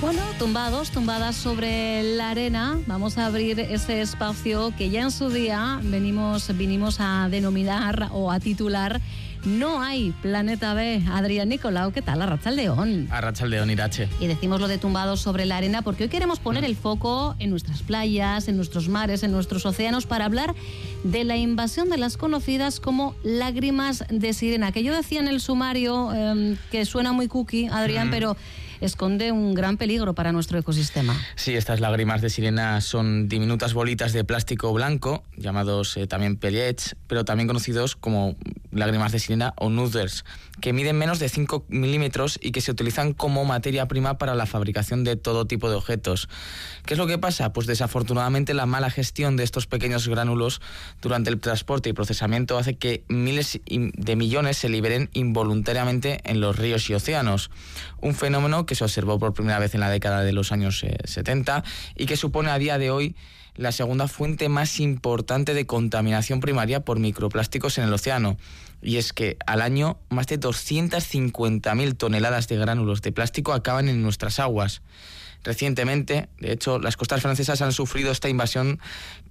Bueno, 0.00 0.22
tumbados, 0.38 0.90
tumbadas 0.90 1.36
sobre 1.36 2.02
la 2.02 2.30
arena, 2.30 2.78
vamos 2.86 3.18
a 3.18 3.26
abrir 3.26 3.60
ese 3.60 4.00
espacio 4.00 4.72
que 4.78 4.88
ya 4.88 5.02
en 5.02 5.10
su 5.10 5.28
día 5.28 5.78
venimos, 5.82 6.56
vinimos 6.56 7.00
a 7.00 7.28
denominar 7.30 8.08
o 8.10 8.32
a 8.32 8.40
titular 8.40 8.98
no 9.44 9.80
hay 9.80 10.12
Planeta 10.20 10.74
B. 10.74 11.02
Adrián 11.10 11.48
Nicolau, 11.48 11.92
¿qué 11.92 12.02
tal? 12.02 12.20
Arracha 12.20 12.50
León. 12.50 13.08
Arracha 13.10 13.46
León, 13.46 13.70
Irache. 13.70 14.08
Y 14.20 14.26
decimos 14.26 14.60
lo 14.60 14.68
de 14.68 14.76
tumbados 14.76 15.20
sobre 15.20 15.46
la 15.46 15.56
arena 15.56 15.80
porque 15.80 16.04
hoy 16.04 16.08
queremos 16.10 16.40
poner 16.40 16.64
el 16.64 16.76
foco 16.76 17.34
en 17.38 17.48
nuestras 17.48 17.82
playas, 17.82 18.48
en 18.48 18.56
nuestros 18.56 18.88
mares, 18.88 19.22
en 19.22 19.32
nuestros 19.32 19.64
océanos 19.64 20.04
para 20.04 20.26
hablar 20.26 20.54
de 21.04 21.24
la 21.24 21.38
invasión 21.38 21.88
de 21.88 21.96
las 21.96 22.18
conocidas 22.18 22.80
como 22.80 23.14
lágrimas 23.22 24.04
de 24.10 24.34
sirena, 24.34 24.72
que 24.72 24.82
yo 24.82 24.94
decía 24.94 25.20
en 25.20 25.28
el 25.28 25.40
sumario 25.40 26.12
em, 26.12 26.56
que 26.70 26.84
suena 26.84 27.12
muy 27.12 27.26
cookie, 27.26 27.68
Adrián, 27.68 28.10
pero 28.10 28.36
esconde 28.80 29.32
un 29.32 29.54
gran 29.54 29.76
peligro 29.76 30.14
para 30.14 30.32
nuestro 30.32 30.58
ecosistema. 30.58 31.16
Sí, 31.36 31.54
estas 31.54 31.80
lágrimas 31.80 32.20
de 32.20 32.30
sirena 32.30 32.80
son 32.80 33.28
diminutas 33.28 33.74
bolitas 33.74 34.12
de 34.12 34.24
plástico 34.24 34.72
blanco, 34.72 35.22
llamados 35.36 35.96
eh, 35.96 36.06
también 36.06 36.36
pellets, 36.36 36.96
pero 37.06 37.24
también 37.24 37.46
conocidos 37.46 37.96
como 37.96 38.36
lágrimas 38.72 39.12
de 39.12 39.18
sirena 39.18 39.54
o 39.56 39.68
noodles, 39.68 40.24
que 40.60 40.72
miden 40.72 40.96
menos 40.96 41.18
de 41.18 41.28
5 41.28 41.64
milímetros 41.68 42.38
y 42.42 42.52
que 42.52 42.60
se 42.60 42.70
utilizan 42.70 43.12
como 43.12 43.44
materia 43.44 43.86
prima 43.88 44.18
para 44.18 44.34
la 44.34 44.46
fabricación 44.46 45.04
de 45.04 45.16
todo 45.16 45.46
tipo 45.46 45.68
de 45.70 45.76
objetos. 45.76 46.28
¿Qué 46.84 46.94
es 46.94 46.98
lo 46.98 47.06
que 47.06 47.18
pasa? 47.18 47.52
Pues 47.52 47.66
desafortunadamente 47.66 48.54
la 48.54 48.66
mala 48.66 48.90
gestión 48.90 49.36
de 49.36 49.44
estos 49.44 49.66
pequeños 49.66 50.08
gránulos 50.08 50.60
durante 51.00 51.30
el 51.30 51.40
transporte 51.40 51.90
y 51.90 51.92
procesamiento 51.92 52.58
hace 52.58 52.76
que 52.76 53.04
miles 53.08 53.60
de 53.66 54.16
millones 54.16 54.56
se 54.56 54.68
liberen 54.68 55.10
involuntariamente 55.12 56.20
en 56.24 56.40
los 56.40 56.56
ríos 56.56 56.88
y 56.90 56.94
océanos. 56.94 57.50
Un 58.00 58.14
fenómeno 58.14 58.66
que 58.70 58.76
se 58.76 58.84
observó 58.84 59.18
por 59.18 59.34
primera 59.34 59.58
vez 59.58 59.74
en 59.74 59.80
la 59.80 59.90
década 59.90 60.22
de 60.22 60.32
los 60.32 60.52
años 60.52 60.86
70 61.04 61.58
eh, 61.58 61.62
y 61.96 62.06
que 62.06 62.16
supone 62.16 62.50
a 62.50 62.58
día 62.58 62.78
de 62.78 62.92
hoy 62.92 63.16
la 63.56 63.72
segunda 63.72 64.06
fuente 64.06 64.48
más 64.48 64.78
importante 64.78 65.54
de 65.54 65.66
contaminación 65.66 66.38
primaria 66.38 66.84
por 66.84 67.00
microplásticos 67.00 67.78
en 67.78 67.84
el 67.84 67.92
océano. 67.92 68.36
Y 68.80 68.98
es 68.98 69.12
que 69.12 69.38
al 69.44 69.60
año 69.60 69.98
más 70.08 70.28
de 70.28 70.38
250.000 70.38 71.96
toneladas 71.96 72.46
de 72.46 72.58
gránulos 72.58 73.02
de 73.02 73.10
plástico 73.10 73.54
acaban 73.54 73.88
en 73.88 74.04
nuestras 74.04 74.38
aguas. 74.38 74.82
Recientemente, 75.42 76.28
de 76.38 76.52
hecho, 76.52 76.78
las 76.78 76.96
costas 76.96 77.22
francesas 77.22 77.60
han 77.62 77.72
sufrido 77.72 78.12
esta 78.12 78.28
invasión 78.28 78.78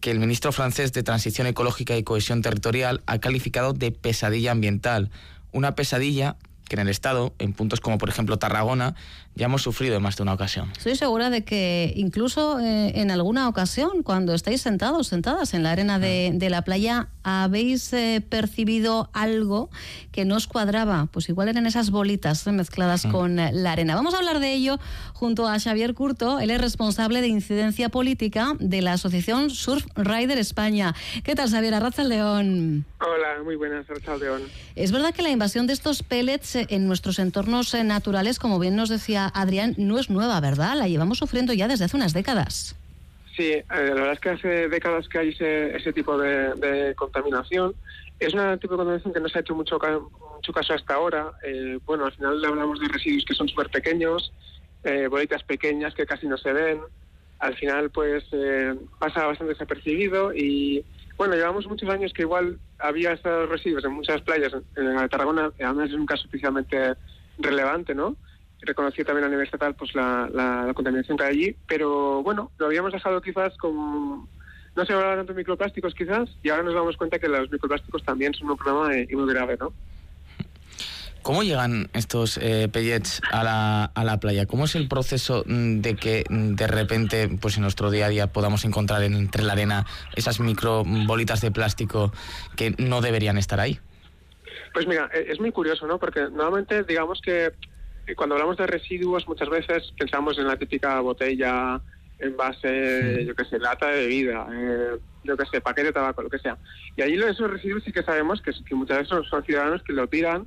que 0.02 0.12
el 0.12 0.20
ministro 0.20 0.52
francés 0.52 0.92
de 0.92 1.02
Transición 1.02 1.48
Ecológica 1.48 1.96
y 1.96 2.04
Cohesión 2.04 2.42
Territorial 2.42 3.04
ha 3.06 3.20
calificado 3.20 3.72
de 3.72 3.94
pesadilla 3.94 4.52
ambiental. 4.52 5.12
Una 5.54 5.76
pesadilla 5.76 6.36
que 6.70 6.76
en 6.76 6.82
el 6.82 6.90
Estado, 6.90 7.34
en 7.40 7.52
puntos 7.52 7.82
como 7.82 7.98
por 7.98 8.08
ejemplo 8.08 8.38
Tarragona, 8.38 8.96
ya 9.36 9.48
hemos 9.48 9.62
sufrido 9.62 9.98
en 9.98 10.04
más 10.04 10.16
de 10.16 10.24
una 10.24 10.34
ocasión. 10.34 10.72
Estoy 10.78 10.96
segura 10.96 11.30
de 11.30 11.44
que 11.44 11.92
incluso 11.98 12.60
eh, 12.60 12.94
en 13.02 13.12
alguna 13.12 13.50
ocasión, 13.50 14.04
cuando 14.04 14.34
estáis 14.34 14.62
sentados, 14.62 15.08
sentadas 15.08 15.54
en 15.54 15.64
la 15.64 15.72
arena 15.72 16.00
de, 16.00 16.50
la 16.50 16.62
playa, 16.62 17.10
habéis 17.30 17.92
eh, 17.94 18.24
percibido 18.28 19.10
algo 19.14 19.70
que 20.12 20.26
no 20.26 20.36
os 20.36 20.48
cuadraba. 20.48 21.08
Pues 21.12 21.30
igual 21.30 21.50
eran 21.50 21.66
esas 21.66 21.92
bolitas 21.92 22.46
mezcladas 22.48 23.06
mm. 23.06 23.12
con 23.12 23.40
eh, 23.40 23.52
la 23.54 23.72
arena. 23.72 23.96
Vamos 23.96 24.14
a 24.14 24.18
hablar 24.18 24.40
de 24.40 24.54
ello 24.54 24.80
junto 25.14 25.48
a 25.48 25.60
Xavier 25.60 25.94
Curto. 25.94 26.40
Él 26.40 26.52
es 26.52 26.62
responsable 26.62 27.22
de 27.22 27.28
incidencia 27.28 27.90
política 27.90 28.54
de 28.60 28.82
la 28.82 28.94
Asociación 28.94 29.50
Surf 29.50 29.86
Rider 29.96 30.38
España. 30.38 30.96
¿Qué 31.24 31.36
tal, 31.36 31.50
Xavier? 31.50 31.74
Arraza 31.74 32.04
León. 32.04 32.86
Hola, 33.00 33.44
muy 33.44 33.56
buenas, 33.56 33.90
Arracha 33.90 34.18
León. 34.18 34.42
Es 34.76 34.92
verdad 34.92 35.14
que 35.14 35.22
la 35.22 35.30
invasión 35.30 35.68
de 35.68 35.74
estos 35.74 36.04
pellets 36.04 36.56
en 36.56 36.88
nuestros 36.88 37.20
entornos 37.20 37.74
naturales, 37.74 38.40
como 38.40 38.60
bien 38.60 38.76
nos 38.76 38.90
decía 38.90 39.32
Adrián, 39.34 39.76
no 39.78 40.00
es 40.00 40.10
nueva, 40.10 40.40
¿verdad? 40.40 40.76
La 40.78 40.88
llevamos 40.88 41.20
sufriendo 41.20 41.54
ya 41.54 41.68
desde 41.68 41.86
hace 41.86 41.98
unas 41.98 42.14
décadas. 42.14 42.76
Sí, 43.40 43.54
eh, 43.54 43.66
la 43.70 43.94
verdad 43.94 44.12
es 44.12 44.20
que 44.20 44.30
hace 44.32 44.68
décadas 44.68 45.08
que 45.08 45.18
hay 45.18 45.30
ese, 45.30 45.94
tipo 45.94 46.18
de, 46.18 46.94
contaminación. 46.98 47.74
Es 48.20 48.34
un 48.34 48.60
tipo 48.60 48.74
de 48.74 48.80
contaminación 48.80 49.14
que 49.14 49.20
no 49.22 49.30
se 49.30 49.38
ha 49.38 49.42
hecho 49.42 49.56
mucho, 49.56 49.80
mucho 49.80 50.52
caso 50.52 50.74
hasta 50.74 50.96
ahora. 50.96 51.32
Eh, 51.44 51.80
bueno, 51.86 52.04
al 52.04 52.12
final 52.12 52.44
hablamos 52.44 52.82
de 52.82 52.90
residuos 52.90 53.24
que 53.24 53.34
son 53.34 53.48
súper 53.48 53.70
pequeños, 53.70 54.34
eh, 54.84 55.08
bolitas 55.08 55.42
pequeñas 55.44 55.94
que 55.94 56.06
casi 56.06 56.28
no 56.28 56.38
se 56.38 56.52
ven. 56.52 56.82
Al 57.40 57.56
final, 57.56 57.90
pues 57.92 58.26
pasa 59.00 59.26
bastante 59.26 59.54
desapercibido 59.54 60.34
y, 60.34 60.84
bueno, 61.16 61.36
llevamos 61.36 61.66
muchos 61.66 61.90
años 61.90 62.12
que 62.12 62.24
igual 62.24 62.60
había 62.78 63.14
estos 63.14 63.48
residuos 63.48 63.86
en 63.86 63.94
muchas 63.94 64.20
playas. 64.20 64.52
En 64.76 65.08
Tarragona, 65.08 65.54
además 65.64 65.88
es 65.88 65.96
un 65.96 66.06
caso 66.06 66.28
relevante, 67.38 67.96
¿no? 67.96 68.18
Reconocí 68.62 69.04
también 69.04 69.26
a 69.26 69.30
nivel 69.30 69.46
estatal 69.46 69.76
pues 69.76 69.94
la, 69.96 70.72
contaminación 70.74 71.18
que 71.18 71.24
hay 71.24 71.30
allí, 71.30 71.56
pero 71.68 72.24
bueno, 72.24 72.52
lo 72.58 72.68
habíamos 72.68 72.92
dejado 72.92 73.22
quizás 73.22 73.56
con... 73.58 74.28
No 74.76 74.86
se 74.86 74.94
hablaba 74.94 75.16
tanto 75.16 75.34
de 75.34 75.40
microplásticos 75.40 75.94
quizás, 75.96 76.30
y 76.44 76.50
ahora 76.50 76.64
nos 76.64 76.76
damos 76.76 76.96
cuenta 76.96 77.20
que 77.20 77.28
los 77.28 77.52
microplásticos 77.52 78.04
también 78.04 78.34
son 78.34 78.52
un 78.52 78.58
problema 78.58 78.90
muy 79.12 79.34
grave, 79.34 79.58
¿no? 79.60 79.74
¿Cómo 81.22 81.44
llegan 81.44 81.90
estos 81.94 82.38
eh, 82.38 82.70
pellets 82.72 83.22
a 83.32 83.44
la, 83.44 83.86
a 83.86 84.04
la 84.04 84.20
playa? 84.20 84.46
¿Cómo 84.46 84.66
es 84.66 84.76
el 84.76 84.88
proceso 84.88 85.44
mm, 85.46 85.82
de 85.82 85.96
que 85.96 86.24
mm, 86.30 86.56
de 86.56 86.68
repente, 86.68 87.30
pues 87.42 87.58
en 87.58 87.64
nuestro 87.64 87.92
día 87.92 88.06
a 88.06 88.10
día, 88.10 88.28
podamos 88.28 88.64
encontrar 88.64 89.04
entre 89.04 89.44
la 89.44 89.54
arena 89.54 89.86
esas 90.16 90.40
micro 90.40 90.84
bolitas 90.86 91.42
de 91.42 91.52
plástico 91.52 92.14
que 92.56 92.74
no 92.78 93.02
deberían 93.02 93.38
estar 93.38 93.60
ahí? 93.60 93.80
Pues 94.74 94.88
mira, 94.88 95.10
e, 95.14 95.32
es 95.32 95.40
muy 95.40 95.52
curioso, 95.52 95.86
¿no? 95.88 96.00
Porque 96.00 96.22
normalmente, 96.22 96.84
digamos 96.84 97.22
que 97.22 97.52
cuando 98.16 98.36
hablamos 98.36 98.58
de 98.58 98.68
residuos 98.68 99.28
muchas 99.28 99.50
veces 99.50 99.94
pensamos 99.98 100.38
en 100.38 100.48
la 100.48 100.58
típica 100.58 101.00
botella, 101.00 101.82
envase, 102.20 103.26
yo 103.26 103.36
qué 103.36 103.46
sé, 103.46 103.60
lata 103.60 103.88
de 103.88 104.02
bebida, 104.02 104.48
eh, 104.52 104.98
yo 105.24 105.38
qué 105.38 105.46
sé, 105.46 105.62
paquete 105.62 105.88
de 105.88 105.94
tabaco, 105.94 106.22
lo 106.22 106.30
que 106.30 106.40
sea. 106.40 106.58
Y 106.96 107.02
ahí 107.02 107.16
esos 107.16 107.50
residuos 107.50 107.84
sí 107.84 107.92
que 107.92 108.04
sabemos 108.04 108.42
que, 108.42 108.52
muchas 108.76 109.00
veces 109.00 109.28
son 109.30 109.44
ciudadanos 109.44 109.84
que 109.84 109.94
lo 109.94 110.08
tiran 110.08 110.46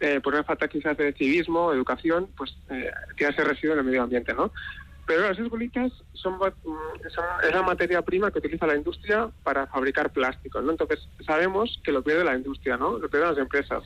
eh, 0.00 0.20
por 0.20 0.34
una 0.34 0.42
falta 0.42 0.68
quizás 0.68 0.96
de 0.96 1.12
civismo, 1.12 1.72
educación, 1.72 2.28
pues 2.36 2.56
eh, 2.70 2.90
tiran 3.16 3.32
ese 3.32 3.44
residuo 3.44 3.74
en 3.74 3.80
el 3.80 3.84
medio 3.84 4.02
ambiente, 4.02 4.34
¿no? 4.34 4.52
Pero 5.06 5.28
las 5.28 5.48
bolitas 5.48 5.92
son, 6.12 6.38
son, 6.38 7.24
es 7.42 7.54
la 7.54 7.62
materia 7.62 8.02
prima 8.02 8.30
que 8.30 8.38
utiliza 8.38 8.66
la 8.66 8.76
industria 8.76 9.30
para 9.42 9.66
fabricar 9.66 10.12
plásticos, 10.12 10.62
¿no? 10.64 10.72
Entonces 10.72 11.08
sabemos 11.26 11.80
que 11.84 11.92
lo 11.92 12.02
pierde 12.02 12.24
la 12.24 12.36
industria, 12.36 12.76
¿no? 12.76 12.98
Lo 12.98 13.08
pierden 13.08 13.30
las 13.30 13.38
empresas. 13.38 13.82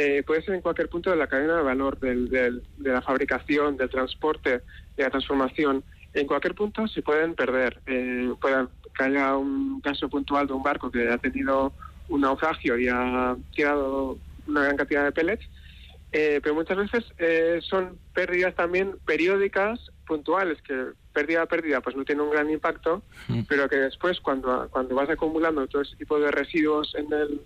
Eh, 0.00 0.22
puede 0.24 0.42
ser 0.42 0.54
en 0.54 0.60
cualquier 0.60 0.88
punto 0.88 1.10
de 1.10 1.16
la 1.16 1.26
cadena 1.26 1.56
de 1.56 1.62
valor, 1.62 1.98
del, 1.98 2.30
de 2.30 2.62
la 2.92 3.02
fabricación, 3.02 3.76
del 3.76 3.90
transporte, 3.90 4.60
de 4.96 5.02
la 5.02 5.10
transformación. 5.10 5.82
En 6.14 6.24
cualquier 6.24 6.54
punto 6.54 6.86
se 6.86 7.02
pueden 7.02 7.34
perder. 7.34 7.80
Eh, 7.84 8.32
puede 8.40 8.68
que 8.96 9.02
haya 9.02 9.36
un 9.36 9.80
caso 9.80 10.08
puntual 10.08 10.46
de 10.46 10.52
un 10.52 10.62
barco 10.62 10.88
que 10.88 11.08
ha 11.08 11.18
tenido 11.18 11.72
un 12.08 12.20
naufragio 12.20 12.78
y 12.78 12.86
ha 12.86 13.36
tirado 13.52 14.18
una 14.46 14.62
gran 14.62 14.76
cantidad 14.76 15.02
de 15.02 15.10
pellets, 15.10 15.44
eh, 16.12 16.38
pero 16.44 16.54
muchas 16.54 16.76
veces 16.76 17.04
eh, 17.18 17.58
son 17.60 17.98
pérdidas 18.14 18.54
también 18.54 18.94
periódicas, 19.04 19.80
puntuales, 20.06 20.62
que 20.62 20.92
pérdida 21.12 21.42
a 21.42 21.46
pérdida 21.46 21.80
pues 21.80 21.96
no 21.96 22.04
tiene 22.04 22.22
un 22.22 22.30
gran 22.30 22.48
impacto, 22.48 23.02
mm. 23.26 23.40
pero 23.48 23.68
que 23.68 23.76
después 23.76 24.20
cuando, 24.20 24.68
cuando 24.70 24.94
vas 24.94 25.10
acumulando 25.10 25.66
todo 25.66 25.82
ese 25.82 25.96
tipo 25.96 26.20
de 26.20 26.30
residuos 26.30 26.94
en 26.94 27.12
el, 27.12 27.40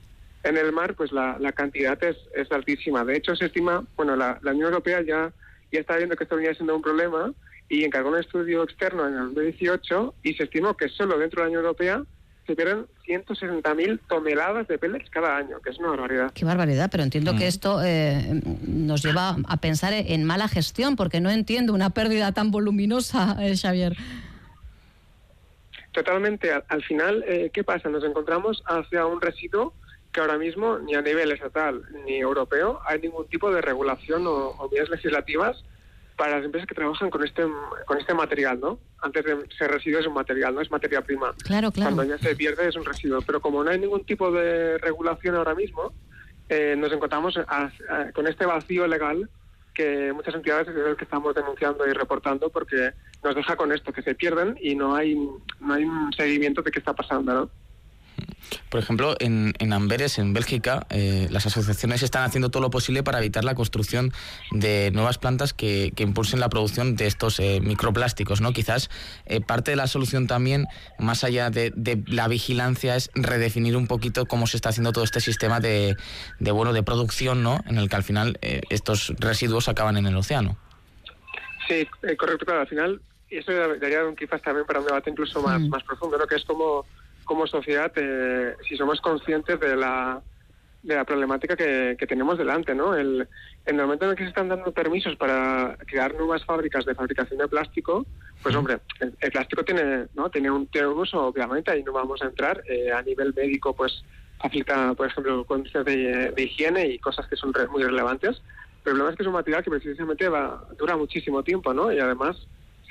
en 0.44 0.56
el 0.56 0.72
mar, 0.72 0.94
pues 0.94 1.12
la, 1.12 1.53
cantidad 1.53 2.03
es, 2.03 2.16
es, 2.34 2.50
altísima. 2.50 3.04
De 3.04 3.16
hecho, 3.16 3.36
se 3.36 3.47
estima, 3.47 3.84
bueno, 3.97 4.16
la, 4.16 4.38
Unión 4.42 4.69
Europea 4.69 5.03
ya, 5.03 5.32
ya 5.70 5.80
está 5.80 5.97
viendo 5.97 6.16
que 6.16 6.25
esto 6.25 6.36
venía 6.36 6.54
siendo 6.54 6.75
un 6.75 6.82
problema 6.82 7.32
y 7.69 7.84
encargó 7.84 8.10
un 8.10 8.19
estudio 8.19 8.62
externo 8.62 9.06
en 9.06 9.14
el 9.14 9.34
2018 9.34 10.14
y 10.22 10.34
se 10.34 10.44
estimó 10.44 10.76
que 10.76 10.88
solo 10.88 11.19
dentro 11.19 11.41
de 11.41 11.44
la 11.44 11.48
Unión 11.50 11.64
Europea 11.64 12.02
se 12.47 12.56
pierden 12.56 12.86
160.000 13.06 14.00
toneladas 14.08 14.66
de 14.66 14.76
pellets 14.76 15.08
cada 15.10 15.36
año, 15.36 15.60
que 15.60 15.70
es 15.70 15.78
una 15.78 15.91
barbaridad. 15.91 16.32
Qué 16.34 16.44
barbaridad, 16.44 16.88
pero 16.91 17.04
entiendo 17.04 17.32
que 17.32 17.44
mm. 17.44 17.48
esto 17.48 17.81
eh, 17.84 18.42
nos 18.66 19.02
lleva 19.04 19.36
a 19.47 19.56
pensar 19.58 19.92
en 19.92 20.25
mala 20.25 20.48
gestión, 20.48 20.97
porque 20.97 21.20
no 21.20 21.31
entiendo 21.31 21.72
una 21.72 21.91
pérdida 21.91 22.32
tan 22.32 22.50
voluminosa, 22.50 23.37
eh, 23.40 23.56
Xavier. 23.56 23.96
Totalmente. 25.93 26.50
Al, 26.52 26.82
final, 26.82 27.22
eh, 27.28 27.50
¿qué 27.52 27.62
pasa? 27.62 27.88
Nos 27.88 28.02
encontramos 28.02 28.62
hacia 28.67 29.06
un 29.06 29.20
residuo 29.20 29.72
que 30.12 30.20
ahora 30.20 30.38
mismo 30.38 30.79
ni 30.79 30.94
a 30.94 31.03
nivel 31.03 31.32
estatal 31.32 31.82
ni 32.05 32.19
europeo 32.19 32.81
hay 32.85 33.00
ningún 33.00 33.26
tipo 33.29 33.50
de 33.50 33.62
regulación 33.62 34.26
o, 34.26 34.69
medidas 34.70 34.91
legislativas 34.91 35.64
para 36.17 36.37
las 36.37 36.44
empresas 36.44 36.69
que 36.69 36.75
trabajan 36.75 37.09
con 37.11 37.25
este 37.25 37.44
con 37.87 37.99
este 37.99 38.12
material, 38.12 38.61
¿no? 38.61 38.79
Antes 39.00 39.25
de 39.25 39.37
ser 39.56 39.70
residuo 39.70 40.00
es 40.00 40.06
un 40.06 40.12
material, 40.12 40.55
no 40.55 40.61
es 40.61 40.70
materia 40.70 41.00
prima. 41.00 41.35
Claro, 41.44 41.73
claro. 41.73 41.94
Cuando 41.94 42.17
ya 42.17 42.23
se 42.23 42.37
pierde 42.37 42.69
es 42.69 42.76
un 42.76 42.85
residuo, 42.85 43.23
pero 43.23 43.41
como 43.41 43.64
no 43.64 43.70
hay 43.70 43.81
ningún 43.81 44.05
tipo 44.05 44.31
de 44.31 44.76
regulación 44.79 45.35
ahora 45.35 45.55
mismo, 45.55 45.93
eh, 46.49 46.76
nos 46.76 46.93
encontramos 46.93 47.38
con 48.15 48.26
este 48.26 48.44
vacío 48.44 48.87
legal 48.87 49.29
que 49.73 50.12
muchas 50.12 50.35
entidades 50.35 50.69
es 50.69 50.76
el 50.76 50.97
que 50.97 51.05
estamos 51.05 51.35
denunciando 51.35 51.87
y 51.87 51.93
reportando 51.93 52.50
porque 52.50 52.93
nos 53.25 53.35
deja 53.35 53.56
con 53.56 53.73
esto 53.73 53.91
que 53.91 54.03
se 54.03 54.15
pierden 54.15 54.58
y 54.61 54.75
no 54.75 54.94
hay 54.94 55.15
no 55.15 55.75
hay 55.75 55.85
un 55.85 56.12
seguimiento 56.12 56.61
de 56.61 56.70
qué 56.70 56.79
está 56.81 56.93
pasando, 56.93 57.32
¿no? 57.32 57.62
Por 58.69 58.81
ejemplo, 58.81 59.15
en, 59.19 59.73
Amberes, 59.73 60.19
en 60.19 60.33
Bélgica, 60.33 60.87
eh, 60.91 61.29
las 61.31 61.47
asociaciones 61.47 62.03
están 62.03 62.25
haciendo 62.25 62.50
todo 62.50 62.62
lo 62.62 62.71
posible 62.71 63.03
para 63.03 63.19
evitar 63.19 63.44
la 63.44 63.55
construcción 63.55 64.12
de 64.50 64.91
nuevas 64.93 65.19
plantas 65.19 65.53
que, 65.53 65.93
impulsen 66.03 66.41
la 66.41 66.49
producción 66.49 66.97
de 66.97 67.06
estos 67.06 67.39
eh, 67.39 67.61
microplásticos. 67.62 68.41
¿no? 68.41 68.53
Quizás 68.53 68.91
eh, 69.27 69.41
parte 69.41 69.71
de 69.71 69.77
la 69.77 69.87
solución 69.87 70.27
también, 70.27 70.67
más 70.99 71.23
allá 71.25 71.50
de, 71.50 71.73
la 72.06 72.29
vigilancia, 72.29 72.97
es 72.97 73.11
redefinir 73.15 73.77
un 73.77 73.87
poquito 73.87 74.27
cómo 74.27 74.47
se 74.47 74.56
está 74.56 74.71
haciendo 74.71 74.93
todo 74.93 75.05
este 75.05 75.21
sistema 75.21 75.61
de, 75.61 75.97
bueno, 76.41 76.73
de 76.73 76.83
producción, 76.83 77.43
¿no? 77.43 77.61
en 77.67 77.79
el 77.79 77.89
que 77.89 77.97
al 77.97 78.03
final 78.03 78.39
estos 78.43 79.12
residuos 79.19 79.69
acaban 79.69 79.97
en 79.97 80.06
el 80.06 80.17
océano. 80.17 80.56
Sí, 81.69 81.87
correcto, 82.19 82.44
claro. 82.44 82.62
Al 82.62 82.69
final, 82.69 83.00
eso 83.31 83.53
daría 83.53 84.00
quizás 84.19 84.43
también 84.43 84.67
para 84.67 84.81
un 84.81 84.87
debate 84.87 85.11
incluso 85.11 85.41
más, 85.41 85.61
mm. 85.61 85.69
más 85.69 85.83
profundo, 85.85 86.19
¿no? 86.19 86.27
que 86.27 86.37
es 86.37 86.44
como 86.44 86.85
como 87.24 87.46
sociedad 87.46 87.92
eh, 87.96 88.56
si 88.69 88.76
somos 88.76 89.00
conscientes 89.00 89.58
de 89.60 89.76
la, 89.76 90.22
de 90.82 90.94
la 90.94 91.04
problemática 91.04 91.56
que, 91.56 91.96
tenemos 92.08 92.38
delante, 92.38 92.74
¿no? 92.74 92.94
El, 92.94 93.28
en 93.66 93.76
el 93.78 93.82
momento 93.82 94.04
en 94.04 94.10
el 94.12 94.16
que 94.16 94.24
se 94.24 94.30
están 94.30 94.48
dando 94.48 94.72
permisos 94.72 95.16
para 95.16 95.76
crear 95.86 96.14
nuevas 96.14 96.44
fábricas 96.44 96.84
de 96.84 96.94
fabricación 96.94 97.38
de 97.38 97.48
plástico, 97.48 98.04
pues 98.42 98.54
hombre, 98.56 98.80
el, 99.00 99.30
plástico 99.30 99.64
tiene, 99.64 100.06
¿no? 100.14 100.30
Tiene 100.30 100.50
un, 100.50 100.69
uso, 100.96 101.26
obviamente, 101.26 101.70
ahí 101.70 101.82
no 101.82 101.92
vamos 101.92 102.22
a 102.22 102.26
entrar. 102.26 102.62
Eh, 102.69 102.90
a 102.92 103.02
nivel 103.02 103.32
médico, 103.34 103.74
pues 103.74 104.02
afecta, 104.40 104.94
por 104.94 105.06
ejemplo, 105.06 105.44
condiciones 105.44 105.86
de, 105.86 106.32
de, 106.32 106.42
higiene 106.42 106.88
y 106.88 106.98
cosas 106.98 107.26
que 107.28 107.36
son 107.36 107.52
muy 107.70 107.84
relevantes. 107.84 108.42
Pero 108.82 108.96
el 108.96 108.98
problema 108.98 109.10
es 109.10 109.16
que 109.16 109.22
es 109.22 109.28
un 109.28 109.34
material 109.34 109.62
que 109.62 109.70
precisamente 109.70 110.28
va, 110.28 110.64
dura 110.76 110.96
muchísimo 110.96 111.44
tiempo, 111.44 111.72
¿no? 111.72 111.92
Y 111.92 112.00
además 112.00 112.36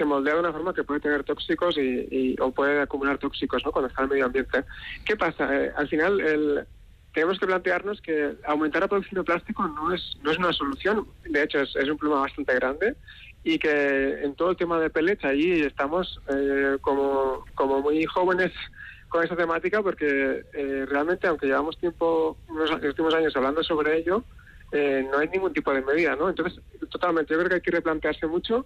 se 0.01 0.05
moldea 0.05 0.33
de 0.33 0.39
una 0.39 0.51
forma 0.51 0.73
que 0.73 0.83
puede 0.83 0.99
tener 0.99 1.23
tóxicos 1.23 1.77
y, 1.77 2.35
o 2.39 2.51
puede 2.51 2.81
acumular 2.81 3.19
tóxicos 3.19 3.63
¿no? 3.63 3.71
cuando 3.71 3.87
está 3.87 4.01
el 4.01 4.09
medio 4.09 4.25
ambiente. 4.25 4.63
¿Qué 5.05 5.15
pasa? 5.15 5.55
Eh, 5.55 5.71
al 5.77 5.87
final 5.87 6.19
el, 6.19 6.65
tenemos 7.13 7.37
que 7.37 7.45
plantearnos 7.45 8.01
que 8.01 8.33
aumentar 8.47 8.81
la 8.81 8.87
producción 8.87 9.21
de 9.21 9.25
plástico 9.25 9.67
no 9.67 9.93
es, 9.93 10.17
no 10.23 10.31
es 10.31 10.39
una 10.39 10.51
solución, 10.53 11.07
de 11.23 11.43
hecho 11.43 11.59
es, 11.59 11.75
un 11.75 11.99
problema 11.99 12.21
bastante 12.21 12.55
grande 12.55 12.95
y 13.43 13.59
que 13.59 14.23
en 14.23 14.33
todo 14.33 14.49
el 14.49 14.57
tema 14.57 14.79
de 14.79 14.89
pellets 14.89 15.23
ahí 15.23 15.61
estamos 15.61 16.19
eh, 16.29 16.77
como, 16.81 17.45
como 17.53 17.81
muy 17.81 18.03
jóvenes 18.05 18.51
con 19.07 19.23
esa 19.23 19.35
temática 19.35 19.83
porque 19.83 20.43
eh, 20.51 20.85
realmente 20.89 21.27
aunque 21.27 21.45
llevamos 21.45 21.77
tiempo, 21.77 22.37
unos 22.47 22.71
últimos 22.71 23.13
años 23.13 23.35
hablando 23.35 23.63
sobre 23.63 23.99
ello, 23.99 24.23
no 24.73 25.17
hay 25.19 25.27
ningún 25.27 25.51
tipo 25.51 25.73
de 25.73 25.81
medida, 25.81 26.15
¿no? 26.15 26.29
Entonces, 26.29 26.61
totalmente, 26.89 27.33
yo 27.33 27.39
creo 27.39 27.49
que 27.49 27.55
hay 27.55 27.61
que 27.61 27.71
replantearse 27.71 28.25
mucho 28.25 28.65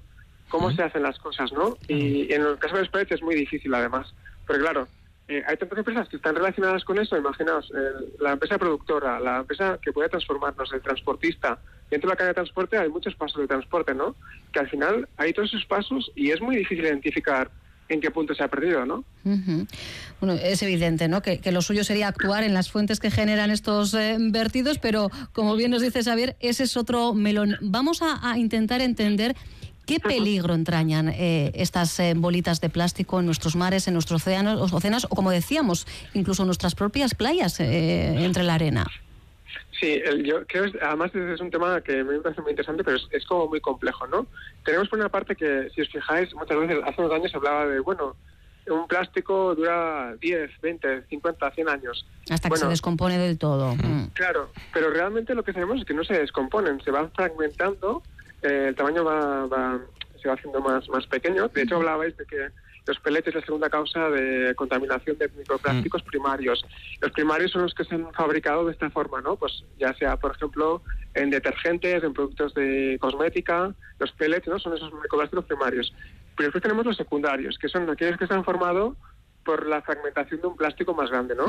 cómo 0.56 0.72
se 0.72 0.84
hacen 0.84 1.04
las 1.04 1.20
cosas, 1.20 1.52
¿no? 1.52 1.78
Y, 1.90 2.32
en 2.34 2.42
el 2.42 2.58
caso 2.58 2.78
de 2.78 2.86
los 2.86 3.12
es 3.12 3.22
muy 3.22 3.36
difícil, 3.36 3.74
además. 3.74 4.14
Porque, 4.48 4.62
claro, 4.62 4.88
eh, 5.28 5.44
hay 5.46 5.58
tantas 5.58 5.80
empresas 5.80 6.08
que 6.08 6.16
están 6.16 6.34
relacionadas 6.34 6.86
con 6.86 6.98
eso. 6.98 7.18
Imaginaos, 7.18 7.70
la 8.22 8.32
empresa 8.32 8.58
productora, 8.58 9.20
la 9.20 9.40
empresa 9.40 9.78
que 9.82 9.92
puede 9.92 10.08
transformarnos, 10.08 10.72
el 10.72 10.82
transportista. 10.82 11.60
Dentro 11.92 12.08
de 12.08 12.14
la 12.14 12.16
cadena 12.16 12.30
de 12.30 12.36
transporte 12.36 12.78
hay 12.78 12.88
muchos 12.88 13.16
pasos 13.16 13.42
de 13.42 13.48
transporte, 13.48 13.94
¿no? 13.94 14.16
Que 14.54 14.60
al 14.60 14.70
final 14.70 15.10
hay 15.18 15.34
todos 15.34 15.50
esos 15.50 15.66
pasos 15.66 16.10
y 16.16 16.32
es 16.32 16.40
muy 16.40 16.56
difícil 16.56 16.86
identificar 16.86 17.52
en 17.90 18.00
qué 18.00 18.10
punto 18.10 18.34
se 18.34 18.44
ha 18.44 18.48
perdido, 18.48 18.86
¿no? 18.86 19.04
Bueno, 20.22 20.36
es 20.42 20.64
evidente, 20.64 21.10
¿no? 21.10 21.22
Que, 21.22 21.40
lo 21.52 21.62
suyo 21.62 21.84
sería 21.84 22.08
actuar 22.08 22.46
en 22.46 22.54
las 22.54 22.72
fuentes 22.72 23.02
que 23.02 23.12
generan 23.12 23.52
estos 23.52 23.94
eh, 23.94 24.16
vertidos, 24.20 24.80
pero 24.80 25.12
como 25.34 25.56
bien 25.56 25.72
nos 25.72 25.82
dice 25.82 26.02
Xavier, 26.02 26.38
ese 26.40 26.64
es 26.64 26.78
otro 26.78 27.14
melón. 27.14 27.58
Vamos 27.62 28.02
a 28.02 28.38
intentar 28.38 28.82
entender 28.82 29.36
¿Qué 29.86 30.00
peligro 30.00 30.54
entrañan 30.54 31.10
eh, 31.10 31.52
estas 31.54 32.00
eh, 32.00 32.14
bolitas 32.16 32.60
de 32.60 32.70
plástico 32.70 33.20
en 33.20 33.26
nuestros 33.26 33.56
mares, 33.56 33.88
en 33.88 33.94
nuestros 33.94 34.22
océanos, 34.22 34.74
océanos 34.74 35.06
o, 35.06 35.10
como 35.10 35.32
decíamos, 35.32 35.86
incluso 36.14 36.44
en 36.44 36.48
nuestras 36.48 36.76
propias 36.76 37.14
playas 37.14 37.60
eh, 37.60 38.26
entre 38.26 38.44
la 38.44 38.56
arena? 38.56 38.88
Sí, 39.80 40.02
yo 40.24 40.46
creo 40.48 40.72
además 40.82 41.14
es 41.14 41.42
un 41.42 41.52
tema 41.52 41.82
que 41.82 42.04
me 42.04 42.20
parece 42.20 42.42
muy 42.42 42.52
interesante, 42.52 42.84
pero 42.84 42.98
es, 43.12 43.26
como 43.26 43.48
muy 43.48 43.60
complejo, 43.60 44.08
¿no? 44.08 44.26
Tenemos 44.64 44.88
por 44.88 45.00
una 45.00 45.10
parte 45.10 45.36
que, 45.36 45.70
si 45.76 45.82
os 45.82 45.90
fijáis, 45.90 46.34
muchas 46.34 46.58
veces 46.58 46.78
hace 46.86 47.02
unos 47.02 47.14
años 47.14 47.32
se 47.32 47.38
hablaba 47.38 47.68
de, 47.68 47.80
bueno, 47.82 48.16
un 48.68 48.88
plástico 48.88 49.54
dura 49.54 50.16
10, 50.20 50.62
20, 50.62 51.04
50, 51.10 51.52
100 51.52 51.70
años. 51.70 52.06
Hasta 52.30 52.50
que 52.50 52.58
se 52.58 52.68
descompone 52.68 53.18
del 53.18 53.38
todo. 53.38 53.76
Mm. 53.76 54.12
Claro, 54.14 54.50
pero 54.74 54.90
realmente 54.90 55.36
lo 55.36 55.44
que 55.44 55.54
sabemos 55.54 55.80
es 55.80 55.86
que 55.86 55.94
no 55.94 56.04
se 56.04 56.18
descomponen, 56.18 56.82
se 56.82 56.92
van 56.92 57.12
fragmentando 57.12 58.02
eh, 58.46 58.68
el 58.70 58.76
tamaño 58.76 59.04
va, 59.04 59.80
se 60.22 60.28
va 60.28 60.36
haciendo 60.36 60.62
más, 60.62 60.88
más 60.90 61.06
pequeño. 61.08 61.48
De 61.50 61.64
hecho, 61.64 61.78
hablabais 61.78 62.16
de 62.18 62.26
que 62.26 62.50
los 62.88 63.00
pellets 63.00 63.28
es 63.28 63.36
la 63.36 63.42
segunda 63.42 63.70
causa 63.70 64.10
de 64.10 64.54
contaminación 64.56 65.18
de 65.18 65.30
microplásticos 65.30 66.04
mm. 66.04 66.08
primarios. 66.08 66.66
Los 67.02 67.12
primarios 67.12 67.52
son 67.52 67.64
los 67.64 67.74
que 67.74 67.84
se 67.84 67.96
han 67.96 68.12
fabricado 68.14 68.66
de 68.66 68.74
esta 68.74 68.90
forma, 68.90 69.22
¿no? 69.22 69.36
Pues 69.36 69.64
ya 69.80 69.94
sea, 69.96 70.18
por 70.18 70.36
ejemplo, 70.36 70.84
en 71.14 71.32
detergentes, 71.32 72.04
en 72.04 72.14
productos 72.14 72.54
de 72.54 72.98
cosmética, 73.02 73.74
los 74.00 74.12
pellets, 74.12 74.48
¿no? 74.48 74.60
Son 74.60 74.76
esos 74.76 74.94
microplásticos 74.94 75.46
primarios. 75.46 75.94
Pero 76.36 76.48
después 76.48 76.62
tenemos 76.62 76.86
los 76.86 76.98
secundarios, 76.98 77.58
que 77.58 77.70
son 77.70 77.90
aquellos 77.90 78.18
que 78.18 78.28
se 78.28 78.34
han 78.34 78.44
formado 78.44 78.96
por 79.44 79.66
la 79.66 79.82
fragmentación 79.82 80.42
de 80.42 80.48
un 80.48 80.56
plástico 80.56 80.94
más 80.94 81.10
grande, 81.10 81.36
¿no? 81.36 81.46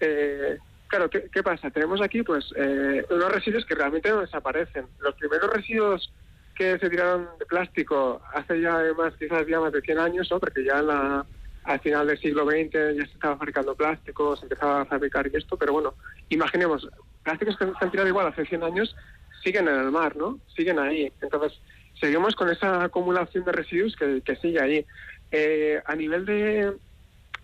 Eh, 0.00 0.58
claro, 0.86 1.10
¿qué, 1.10 1.42
pasa? 1.42 1.70
Tenemos 1.70 2.00
aquí, 2.00 2.22
pues, 2.22 2.46
eh, 2.56 3.04
unos 3.10 3.32
residuos 3.32 3.64
que 3.66 3.74
realmente 3.74 4.10
no 4.10 4.20
desaparecen. 4.20 4.86
Los 5.00 5.14
primeros 5.16 5.50
residuos 5.52 6.12
que 6.58 6.76
se 6.78 6.90
tiraron 6.90 7.28
de 7.38 7.46
plástico 7.46 8.20
hace 8.34 8.60
ya 8.60 8.82
más, 8.96 9.14
quizás 9.14 9.46
ya 9.46 9.60
más 9.60 9.72
de 9.72 9.80
100 9.80 9.98
años, 9.98 10.28
¿no? 10.30 10.40
porque 10.40 10.64
ya 10.64 10.82
la, 10.82 11.24
al 11.62 11.80
final 11.80 12.08
del 12.08 12.18
siglo 12.18 12.44
XX 12.44 12.96
ya 12.96 13.06
se 13.06 13.12
estaba 13.12 13.36
fabricando 13.36 13.76
plástico, 13.76 14.36
se 14.36 14.46
empezaba 14.46 14.80
a 14.80 14.84
fabricar 14.84 15.30
y 15.32 15.36
esto, 15.36 15.56
pero 15.56 15.72
bueno, 15.72 15.94
imaginemos, 16.30 16.88
plásticos 17.22 17.56
que 17.56 17.66
se 17.66 17.72
han 17.80 17.90
tirado 17.92 18.08
igual 18.08 18.26
hace 18.26 18.44
100 18.44 18.64
años 18.64 18.96
siguen 19.42 19.68
en 19.68 19.76
el 19.76 19.92
mar, 19.92 20.16
¿no? 20.16 20.40
Siguen 20.56 20.80
ahí. 20.80 21.12
Entonces, 21.20 21.60
seguimos 22.00 22.34
con 22.34 22.48
esa 22.50 22.82
acumulación 22.82 23.44
de 23.44 23.52
residuos 23.52 23.94
que, 23.94 24.20
que 24.22 24.34
sigue 24.36 24.60
ahí. 24.60 24.86
Eh, 25.30 25.80
a 25.84 25.94
nivel 25.94 26.24
de, 26.24 26.72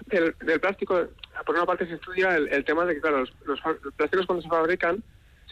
del, 0.06 0.60
plástico, 0.60 1.06
por 1.46 1.55
una 1.55 1.67
parte 1.67 1.87
se 1.87 1.94
estudia 1.94 2.37
el, 2.37 2.64
tema 2.64 2.84
de 2.84 2.94
que, 2.94 3.00
claro, 3.00 3.25
los 3.46 3.60
plásticos 3.96 4.26
cuando 4.26 4.43
se 4.43 4.49
fabrican 4.49 5.02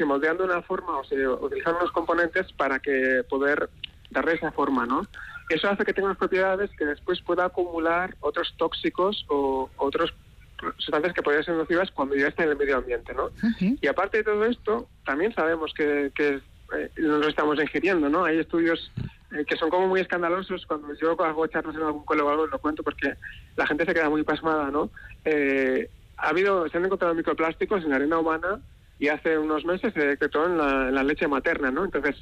se 0.02 0.06
moldean 0.06 0.36
de 0.36 0.42
una 0.42 0.62
forma 0.62 0.98
o 0.98 1.04
se 1.04 1.28
utilizan 1.28 1.76
unos 1.76 1.92
componentes 1.92 2.52
para 2.54 2.80
que 2.80 3.22
poder 3.28 3.70
darle 4.10 4.32
esa 4.34 4.50
forma, 4.50 4.84
¿no? 4.84 5.06
Eso 5.48 5.68
hace 5.68 5.84
que 5.84 5.92
tenga 5.92 6.06
unas 6.06 6.18
propiedades 6.18 6.70
que 6.76 6.84
después 6.84 7.22
pueda 7.22 7.44
acumular 7.44 8.16
otros 8.18 8.52
tóxicos 8.58 9.24
o 9.28 9.70
otros 9.76 10.12
sustancias 10.78 11.14
que 11.14 11.22
podrían 11.22 11.44
ser 11.44 11.54
nocivas 11.54 11.90
cuando 11.92 12.16
ya 12.16 12.26
está 12.26 12.42
en 12.42 12.50
el 12.50 12.56
medio 12.56 12.78
ambiente, 12.78 13.14
¿no? 13.14 13.30
Y 13.80 13.86
aparte 13.86 14.18
de 14.18 14.24
todo 14.24 14.44
esto, 14.44 14.88
también 15.04 15.32
sabemos 15.34 15.72
que, 15.72 16.10
que 16.16 16.40
eh, 16.76 16.90
nos 16.96 17.20
lo 17.20 17.28
estamos 17.28 17.60
ingiriendo, 17.60 18.08
¿no? 18.08 18.24
Hay 18.24 18.38
estudios 18.40 18.90
eh, 19.30 19.44
que 19.46 19.56
son 19.56 19.70
como 19.70 19.86
muy 19.86 20.00
escandalosos. 20.00 20.66
Cuando 20.66 20.94
yo 20.94 21.12
hago 21.22 21.46
charlas 21.46 21.76
en 21.76 21.82
algún 21.82 22.04
colo 22.04 22.26
o 22.26 22.30
algo, 22.30 22.46
lo 22.48 22.58
cuento 22.58 22.82
porque 22.82 23.14
la 23.54 23.68
gente 23.68 23.84
se 23.84 23.94
queda 23.94 24.10
muy 24.10 24.24
pasmada, 24.24 24.68
¿no? 24.72 24.90
Eh, 25.24 25.88
ha 26.16 26.28
habido, 26.30 26.68
se 26.68 26.76
han 26.76 26.86
encontrado 26.86 27.14
microplásticos 27.14 27.84
en 27.84 27.90
la 27.90 27.96
arena 27.96 28.18
humana 28.18 28.60
y 29.02 29.08
hace 29.08 29.36
unos 29.36 29.64
meses 29.64 29.92
se 29.92 29.98
detectó 29.98 30.46
en 30.46 30.56
la, 30.56 31.02
leche 31.02 31.26
materna, 31.26 31.72
¿no? 31.72 31.84
Entonces, 31.84 32.14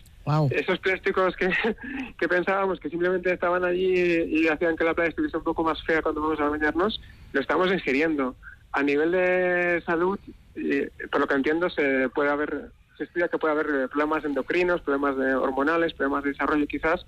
esos 0.51 0.79
plásticos 0.79 1.37
que, 1.37 1.51
que, 2.19 2.27
pensábamos 2.27 2.81
que 2.81 2.89
simplemente 2.89 3.31
estaban 3.31 3.65
allí 3.65 3.93
y 3.93 4.49
hacían 4.49 4.79
que 4.79 4.85
la 4.85 4.95
playa 4.95 5.11
estuviese 5.11 5.37
un 5.37 5.45
poco 5.45 5.63
más 5.63 5.83
fea 5.85 6.01
cuando 6.01 6.23
vamos 6.23 6.41
a 6.41 6.49
bañarnos, 6.49 6.99
lo 7.35 7.41
estamos 7.43 7.71
ingiriendo. 7.71 8.35
A 8.73 8.83
nivel 8.83 9.13
de 9.13 9.83
salud, 9.85 10.19
por 11.13 11.21
lo 11.21 11.27
que 11.27 11.35
entiendo, 11.35 11.69
se 11.69 12.09
puede 12.15 12.31
haber 12.31 12.71
se 12.97 13.05
estudia 13.05 13.29
que 13.29 13.37
puede 13.37 13.53
haber 13.53 13.91
problemas 13.91 14.25
endocrinos, 14.25 14.81
problemas 14.81 15.19
de 15.19 15.35
hormonales, 15.35 15.93
problemas 15.93 16.25
de 16.25 16.31
desarrollo 16.31 16.67
quizás, 16.67 17.05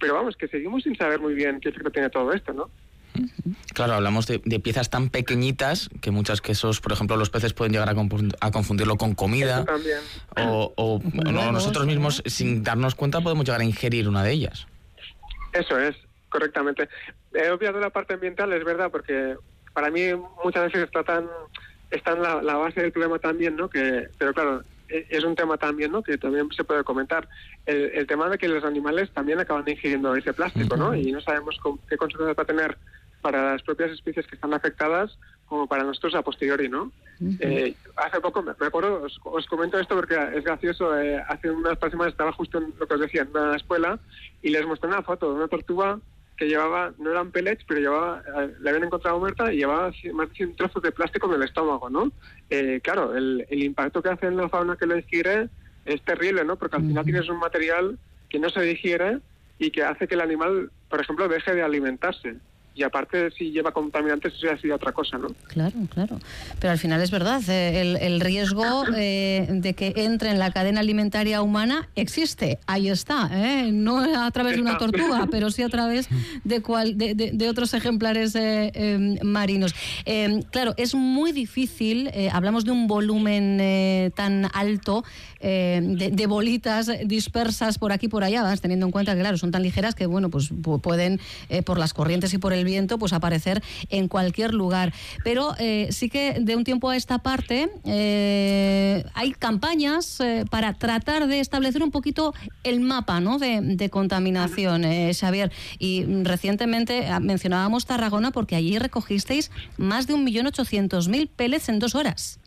pero 0.00 0.12
vamos, 0.12 0.36
que 0.36 0.48
seguimos 0.48 0.82
sin 0.82 0.96
saber 0.96 1.18
muy 1.18 1.32
bien 1.32 1.60
qué 1.60 1.70
efecto 1.70 1.90
tiene 1.90 2.10
todo 2.10 2.30
esto, 2.34 2.52
¿no? 2.52 2.68
Claro, 3.74 3.94
hablamos 3.94 4.26
de, 4.26 4.38
piezas 4.60 4.90
tan 4.90 5.08
pequeñitas 5.08 5.88
que 6.00 6.10
muchas 6.10 6.40
que 6.40 6.52
esos, 6.52 6.80
por 6.80 6.92
ejemplo, 6.92 7.16
los 7.16 7.30
peces 7.30 7.52
pueden 7.52 7.72
llegar 7.72 7.88
a, 7.88 8.50
confundirlo 8.50 8.96
con 8.96 9.14
comida. 9.14 9.64
O, 10.36 11.00
nosotros 11.52 11.86
mismos, 11.86 12.22
sin 12.26 12.62
darnos 12.62 12.94
cuenta, 12.94 13.20
podemos 13.20 13.44
llegar 13.44 13.60
a 13.60 13.64
ingerir 13.64 14.08
una 14.08 14.22
de 14.22 14.32
ellas. 14.32 14.66
Eso 15.52 15.78
es, 15.78 15.96
correctamente. 16.28 16.88
He 17.32 17.50
obviado 17.50 17.80
la 17.80 17.90
parte 17.90 18.14
ambiental, 18.14 18.52
es 18.52 18.64
verdad, 18.64 18.90
porque 18.90 19.36
para 19.72 19.90
mí 19.90 20.02
muchas 20.44 20.64
veces 20.64 20.84
está 20.84 21.02
tan 21.02 21.26
está 21.90 22.12
en 22.12 22.22
la, 22.22 22.56
base 22.56 22.80
del 22.80 22.92
problema 22.92 23.18
también, 23.18 23.56
¿no? 23.56 23.68
Que, 23.68 24.08
pero 24.18 24.32
claro, 24.34 24.62
e, 24.88 25.06
es 25.10 25.24
un 25.24 25.34
tema 25.34 25.56
también, 25.56 25.92
¿no? 25.92 26.02
Que 26.02 26.18
también 26.18 26.48
se 26.50 26.64
puede 26.64 26.84
comentar. 26.84 27.28
El, 27.66 28.06
tema 28.06 28.28
de 28.28 28.38
que 28.38 28.48
los 28.48 28.64
animales 28.64 29.10
también 29.12 29.40
acaban 29.40 29.68
ingiriendo 29.68 30.14
ese 30.14 30.32
plástico, 30.32 30.76
¿no? 30.76 30.94
Y 30.94 31.12
no 31.12 31.20
sabemos 31.20 31.56
qué 31.88 31.96
consecuencias 31.96 32.38
va 32.38 32.42
a 32.42 32.46
tener 32.46 32.76
para 33.24 33.52
las 33.52 33.62
propias 33.62 33.90
especies 33.90 34.26
que 34.26 34.34
están 34.34 34.52
afectadas 34.52 35.18
como 35.46 35.66
para 35.66 35.82
nosotros 35.82 36.14
a 36.14 36.20
posteriori, 36.20 36.68
¿no? 36.68 36.92
Eh, 37.40 37.74
hace 37.96 38.20
poco, 38.20 38.42
me 38.42 38.50
acuerdo, 38.50 39.06
os, 39.24 39.46
comento 39.46 39.80
esto 39.80 39.94
porque 39.94 40.14
es 40.34 40.44
gracioso, 40.44 41.00
eh, 41.00 41.24
hace 41.26 41.50
unas 41.50 41.78
semanas 41.78 42.12
estaba 42.12 42.32
justo 42.32 42.58
en 42.58 42.74
lo 42.78 42.86
que 42.86 42.94
os 42.94 43.00
decía, 43.00 43.22
en 43.22 43.30
una 43.30 43.56
escuela 43.56 43.98
y 44.42 44.50
les 44.50 44.66
mostré 44.66 44.90
una 44.90 45.00
foto 45.00 45.30
de 45.30 45.36
una 45.36 45.48
tortuga 45.48 45.98
que 46.36 46.48
llevaba, 46.48 46.92
no 46.98 47.12
eran 47.12 47.30
pellets, 47.30 47.64
pero 47.66 47.80
llevaba, 47.80 48.22
eh, 48.42 48.54
la 48.60 48.70
habían 48.70 48.88
encontrado 48.88 49.18
muerta 49.18 49.50
y 49.50 49.56
llevaba 49.56 49.90
más 50.12 50.28
de 50.28 50.34
100 50.34 50.56
trozos 50.56 50.82
de 50.82 50.92
plástico 50.92 51.26
en 51.28 51.40
el 51.40 51.48
estómago, 51.48 51.88
¿no? 51.88 52.12
Eh, 52.50 52.80
claro, 52.84 53.16
el, 53.16 53.46
el, 53.48 53.62
impacto 53.62 54.02
que 54.02 54.10
hace 54.10 54.26
en 54.26 54.36
la 54.36 54.50
fauna 54.50 54.76
que 54.76 54.84
lo 54.84 54.96
digiere 54.96 55.48
es 55.86 56.02
terrible, 56.02 56.44
¿no? 56.44 56.56
Porque 56.56 56.76
al 56.76 56.82
final 56.82 57.04
tienes 57.06 57.30
un 57.30 57.38
material 57.38 57.98
que 58.28 58.38
no 58.38 58.50
se 58.50 58.60
digiere 58.60 59.20
y 59.58 59.70
que 59.70 59.82
hace 59.82 60.06
que 60.06 60.14
el 60.14 60.20
animal, 60.20 60.70
por 60.90 61.00
ejemplo, 61.00 61.26
deje 61.26 61.54
de 61.54 61.62
alimentarse 61.62 62.36
y 62.74 62.82
aparte 62.82 63.30
si 63.30 63.52
lleva 63.52 63.72
contaminantes 63.72 64.34
eso 64.34 64.46
ya 64.46 64.58
sido 64.58 64.74
otra 64.74 64.92
cosa, 64.92 65.16
¿no? 65.16 65.28
Claro, 65.46 65.74
claro. 65.92 66.18
Pero 66.58 66.72
al 66.72 66.78
final 66.78 67.00
es 67.00 67.10
verdad, 67.10 67.40
eh, 67.48 67.80
el, 67.80 67.96
el, 67.96 68.20
riesgo 68.20 68.84
eh, 68.96 69.46
de 69.48 69.74
que 69.74 69.92
entre 69.96 70.30
en 70.30 70.38
la 70.40 70.50
cadena 70.50 70.80
alimentaria 70.80 71.40
humana 71.40 71.88
existe, 71.94 72.58
ahí 72.66 72.88
está, 72.88 73.30
¿eh? 73.32 73.70
no 73.72 73.98
a 73.98 74.30
través 74.32 74.56
de 74.56 74.62
una 74.62 74.76
tortuga, 74.78 75.26
pero 75.30 75.50
sí 75.50 75.62
a 75.62 75.68
través 75.68 76.08
de, 76.42 76.62
cual, 76.62 76.98
de, 76.98 77.14
de, 77.14 77.30
de 77.32 77.48
otros 77.48 77.74
ejemplares 77.74 78.34
eh, 78.34 78.72
em, 78.74 79.18
marinos. 79.22 79.74
Em, 80.04 80.42
claro, 80.42 80.74
es 80.76 80.94
muy 80.94 81.30
difícil, 81.30 82.10
hablamos 82.32 82.64
de 82.64 82.72
un 82.72 82.88
volumen 82.88 83.58
eh, 83.60 84.10
tan 84.16 84.48
alto 84.52 85.04
de, 85.40 86.26
bolitas 86.26 86.90
dispersas 87.04 87.76
por 87.76 87.92
aquí 87.92 88.06
y 88.06 88.08
por 88.08 88.24
allá, 88.24 88.42
¿vas? 88.42 88.62
teniendo 88.62 88.86
en 88.86 88.92
cuenta 88.92 89.14
que 89.14 89.20
claro, 89.20 89.36
son 89.36 89.50
tan 89.50 89.62
ligeras 89.62 89.94
que 89.94 90.06
bueno, 90.06 90.30
pues 90.30 90.50
pueden 90.80 91.20
por 91.66 91.78
las 91.78 91.92
corrientes 91.92 92.32
y 92.32 92.38
por 92.38 92.54
el 92.54 92.63
viento, 92.64 92.98
pues 92.98 93.12
aparecer 93.12 93.62
en 93.90 94.08
cualquier 94.08 94.54
lugar. 94.54 94.92
Pero 95.22 95.54
eh, 95.58 95.88
sí 95.90 96.08
que 96.08 96.36
de 96.40 96.56
un 96.56 96.64
tiempo 96.64 96.90
a 96.90 96.96
esta 96.96 97.18
parte 97.18 97.68
eh, 97.84 99.04
hay 99.14 99.32
campañas 99.32 100.20
eh, 100.20 100.44
para 100.50 100.72
tratar 100.74 101.26
de 101.26 101.40
establecer 101.40 101.82
un 101.82 101.90
poquito 101.90 102.34
el 102.62 102.80
mapa 102.80 103.20
¿no? 103.20 103.38
de, 103.38 103.60
de 103.60 103.90
contaminación, 103.90 104.82
Xavier. 105.12 105.52
Y 105.78 106.04
recientemente 106.22 107.06
ah, 107.06 107.20
mencionábamos 107.20 107.86
Tarragona 107.86 108.30
porque 108.30 108.56
allí 108.56 108.78
recogisteis 108.78 109.50
más 109.76 110.06
de 110.06 110.14
1.800.000 110.14 111.28
pellets 111.36 111.68
en 111.68 111.78
dos 111.78 111.94
horas. 111.94 112.38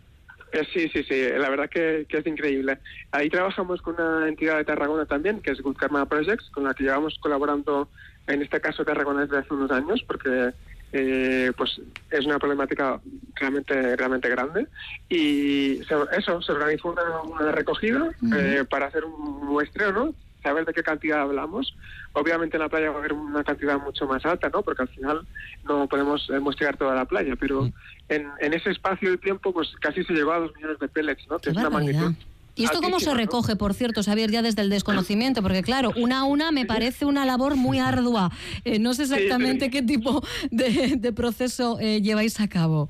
Sí, 0.74 0.90
sí, 0.90 1.04
sí, 1.04 1.24
la 1.38 1.50
verdad 1.50 1.70
que, 1.70 2.06
que, 2.08 2.18
es 2.18 2.26
increíble. 2.26 2.80
Ahí 3.12 3.30
trabajamos 3.30 3.82
con 3.82 3.96
una 3.96 4.28
entidad 4.28 4.58
de 4.58 4.66
Tarragona 4.66 5.06
también, 5.06 5.42
que 5.42 5.52
es 5.52 5.62
Good 5.62 5.76
Karma 5.76 6.06
Projects, 6.06 6.50
con 6.50 6.64
la 6.64 6.74
que 6.74 6.84
llevamos 6.84 7.18
colaborando 7.20 7.90
en 8.28 8.42
este 8.42 8.62
caso 8.62 8.86
Tarragona 8.86 9.22
desde 9.22 9.40
hace 9.40 9.54
unos 9.54 9.72
años, 9.72 10.04
porque 10.06 10.54
eh, 10.94 11.52
pues 11.58 11.82
es 12.12 12.26
una 12.26 12.40
problemática 12.40 13.00
realmente 13.36 13.96
realmente 13.96 14.30
grande. 14.30 14.68
Y 15.10 15.80
eso 15.82 16.42
se 16.42 16.52
organizó 16.52 16.92
una, 16.92 17.22
una 17.22 17.52
recogida 17.52 18.10
eh, 18.36 18.64
para 18.70 18.88
hacer 18.88 19.06
un 19.06 19.46
muestreo 19.46 19.92
no 19.92 20.14
saber 20.44 20.66
de 20.66 20.74
qué 20.74 20.84
cantidad 20.84 21.22
hablamos. 21.22 21.76
Obviamente 22.14 22.58
en 22.58 22.64
la 22.64 22.70
playa 22.70 22.90
va 22.90 22.96
a 22.96 23.00
haber 23.00 23.14
una 23.14 23.44
cantidad 23.44 23.80
mucho 23.80 24.08
más 24.08 24.26
alta 24.26 24.50
no 24.50 24.62
porque 24.62 24.84
al 24.84 24.88
final 24.90 25.28
no 25.66 25.88
podemos 25.88 26.30
eh, 26.30 26.40
muestrear 26.40 26.78
toda 26.78 26.96
la 26.96 27.06
playa 27.06 27.36
pero 27.36 27.70
en, 28.10 28.28
en, 28.40 28.54
ese 28.54 28.72
espacio 28.72 29.12
de 29.12 29.18
tiempo 29.18 29.52
pues 29.54 29.70
casi 29.82 30.04
se 30.04 30.14
llegó 30.14 30.32
a 30.32 30.40
dos 30.40 30.56
millones 30.56 30.80
de 30.80 30.88
pellets 30.88 31.28
no 31.30 31.38
que 31.38 31.50
es 31.50 31.58
una 31.58 31.70
magnitud 31.70 32.14
¿Y 32.58 32.66
esto 32.66 32.82
cómo 32.82 33.00
se 33.00 33.14
recoge, 33.14 33.56
por 33.56 33.74
cierto, 33.74 34.04
Xavier, 34.04 34.32
ya 34.32 34.42
desde 34.42 34.62
el 34.64 34.70
desconocimiento? 34.70 35.42
Porque 35.42 35.62
claro, 35.62 35.92
una 35.96 36.20
a 36.20 36.24
una 36.24 36.52
me 36.52 36.66
parece 36.66 37.06
una 37.06 37.26
labor 37.26 37.56
muy 37.56 37.80
ardua. 37.80 38.32
Eh, 38.66 38.80
no 38.80 38.94
sé 38.94 39.04
exactamente 39.04 39.66
sí, 39.66 39.72
qué 39.72 39.82
tipo 39.82 40.24
de, 40.52 40.96
de 40.98 41.14
proceso 41.14 41.78
eh, 41.80 42.02
lleváis 42.02 42.40
a 42.40 42.48
cabo. 42.48 42.90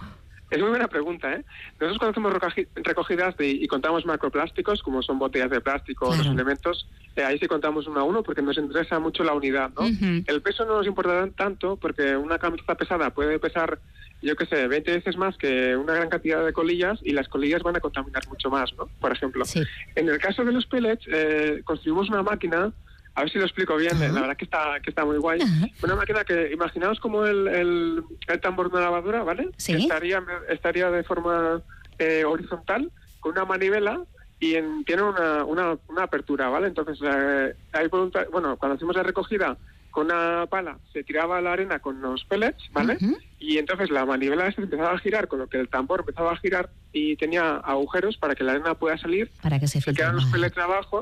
Es 0.49 0.61
muy 0.61 0.69
buena 0.69 0.87
pregunta, 0.87 1.33
¿eh? 1.33 1.43
Nosotros 1.79 1.97
cuando 1.99 2.29
hacemos 2.29 2.73
recogidas 2.75 3.35
de, 3.35 3.49
y 3.49 3.67
contamos 3.67 4.05
macroplásticos, 4.05 4.81
como 4.81 5.01
son 5.01 5.19
botellas 5.19 5.49
de 5.49 5.59
plástico 5.59 6.05
o 6.05 6.09
claro. 6.09 6.23
los 6.23 6.33
elementos, 6.33 6.87
eh, 7.17 7.23
ahí 7.23 7.37
sí 7.37 7.47
contamos 7.47 7.85
uno 7.85 7.99
a 7.99 8.03
uno 8.03 8.23
porque 8.23 8.41
nos 8.41 8.57
interesa 8.57 8.97
mucho 8.97 9.25
la 9.25 9.33
unidad, 9.33 9.71
¿no? 9.75 9.81
Uh 9.81 9.89
-huh. 9.89 10.23
El 10.25 10.41
peso 10.41 10.63
no 10.63 10.77
nos 10.77 10.87
importa 10.87 11.27
tanto 11.35 11.75
porque 11.75 12.15
una 12.15 12.37
camiseta 12.39 12.75
pesada 12.75 13.09
puede 13.09 13.39
pesar, 13.39 13.79
yo 14.21 14.35
qué 14.35 14.45
sé, 14.45 14.67
20 14.67 14.91
veces 14.91 15.17
más 15.17 15.37
que 15.37 15.75
una 15.75 15.93
gran 15.93 16.09
cantidad 16.09 16.43
de 16.45 16.53
colillas 16.53 16.99
y 17.03 17.11
las 17.11 17.27
colillas 17.27 17.61
van 17.63 17.75
a 17.75 17.79
contaminar 17.79 18.27
mucho 18.27 18.49
más, 18.49 18.73
¿no? 18.75 18.87
Por 18.99 19.11
ejemplo. 19.11 19.45
Sí. 19.45 19.61
En 19.95 20.09
el 20.09 20.17
caso 20.19 20.43
de 20.43 20.51
los 20.51 20.65
pellets, 20.65 21.05
eh, 21.11 21.61
construimos 21.63 22.09
una 22.09 22.23
máquina 22.23 22.71
a 23.15 23.21
ver 23.21 23.31
si 23.31 23.39
lo 23.39 23.45
explico 23.45 23.75
bien, 23.75 23.97
uh 23.97 23.99
-huh. 23.99 24.13
la 24.13 24.21
verdad 24.21 24.37
que 24.37 24.45
está, 24.45 24.79
que 24.83 24.91
está 24.91 25.03
muy 25.03 25.17
guay. 25.17 25.39
Uh 25.39 25.43
-huh. 25.43 25.73
Una 25.83 25.95
máquina 25.95 26.23
que, 26.23 26.51
imaginaos 26.53 26.99
como 26.99 27.25
el, 27.25 27.47
el, 27.47 28.03
el, 28.27 28.39
tambor 28.41 28.69
de 28.69 28.77
una 28.77 28.85
lavadora, 28.85 29.23
¿vale? 29.23 29.49
Sí. 29.57 29.73
Que 29.73 29.79
estaría, 29.79 30.23
estaría 30.49 30.91
de 30.91 31.03
forma 31.03 31.63
eh, 31.97 32.23
horizontal, 32.25 32.91
con 33.19 33.31
una 33.31 33.45
manivela 33.45 34.03
y 34.39 34.55
en, 34.55 34.83
tiene 34.85 35.03
una, 35.03 35.43
una, 35.45 35.77
una, 35.87 36.03
apertura, 36.03 36.49
¿vale? 36.49 36.67
Entonces, 36.67 36.99
eh, 37.03 37.55
hay 37.73 37.87
bueno, 37.87 38.57
cuando 38.57 38.75
hacemos 38.75 38.95
la 38.95 39.03
recogida 39.03 39.57
con 39.89 40.05
una 40.05 40.45
pala, 40.47 40.77
se 40.93 41.03
tiraba 41.03 41.41
la 41.41 41.53
arena 41.53 41.79
con 41.79 42.01
los 42.01 42.23
pellets, 42.25 42.69
¿vale? 42.71 42.97
Uh 43.01 43.05
-huh. 43.05 43.17
Y 43.39 43.57
entonces 43.57 43.89
la 43.89 44.05
manivela 44.05 44.51
se 44.51 44.61
empezaba 44.61 44.91
a 44.91 44.99
girar, 44.99 45.27
con 45.27 45.39
lo 45.39 45.47
que 45.47 45.59
el 45.59 45.69
tambor 45.69 46.01
empezaba 46.01 46.33
a 46.33 46.37
girar 46.37 46.69
y 46.93 47.15
tenía 47.15 47.55
agujeros 47.57 48.17
para 48.17 48.35
que 48.35 48.43
la 48.43 48.51
arena 48.51 48.75
pueda 48.75 48.97
salir. 48.97 49.31
Para 49.41 49.59
que 49.59 49.67
se, 49.67 49.81
se 49.81 49.93
quedan 49.93 50.15
los 50.15 50.25
pellets 50.25 50.57
abajo 50.57 51.01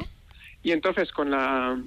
y 0.64 0.72
entonces 0.72 1.12
con 1.12 1.30
la 1.30 1.78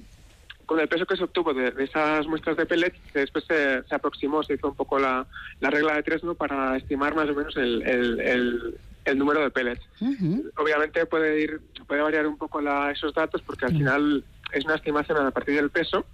con 0.69 0.79
el 0.79 0.87
peso 0.87 1.07
que 1.07 1.17
se 1.17 1.23
obtuvo 1.23 1.51
de, 1.51 1.71
de 1.71 1.83
esas 1.83 2.27
muestras 2.27 2.55
de 2.55 2.67
pellets, 2.67 2.95
después 3.11 3.43
se, 3.45 3.81
se, 3.81 3.95
aproximó, 3.95 4.43
se 4.43 4.53
hizo 4.53 4.67
un 4.67 4.75
poco 4.75 4.99
la, 4.99 5.25
la, 5.61 5.71
regla 5.71 5.95
de 5.95 6.03
tres 6.03 6.23
¿no? 6.23 6.35
para 6.35 6.77
estimar 6.77 7.15
más 7.15 7.27
o 7.27 7.33
menos 7.33 7.57
el, 7.57 7.81
el, 7.81 8.19
el, 8.19 8.77
el 9.09 9.17
número 9.17 9.41
de 9.41 9.49
pellets. 9.51 9.81
Uh 9.99 10.07
-huh. 10.07 10.51
Obviamente 10.57 11.05
puede 11.05 11.41
ir 11.41 11.61
puede 11.87 12.01
variar 12.01 12.27
un 12.27 12.37
poco 12.37 12.61
la, 12.61 12.91
esos 12.91 13.13
datos 13.13 13.41
porque 13.41 13.65
al 13.65 13.71
uh 13.71 13.75
-huh. 13.75 13.79
final 13.79 14.23
es 14.51 14.65
una 14.65 14.75
estimación 14.75 15.25
a 15.25 15.31
partir 15.31 15.55
del 15.55 15.69
peso, 15.69 16.05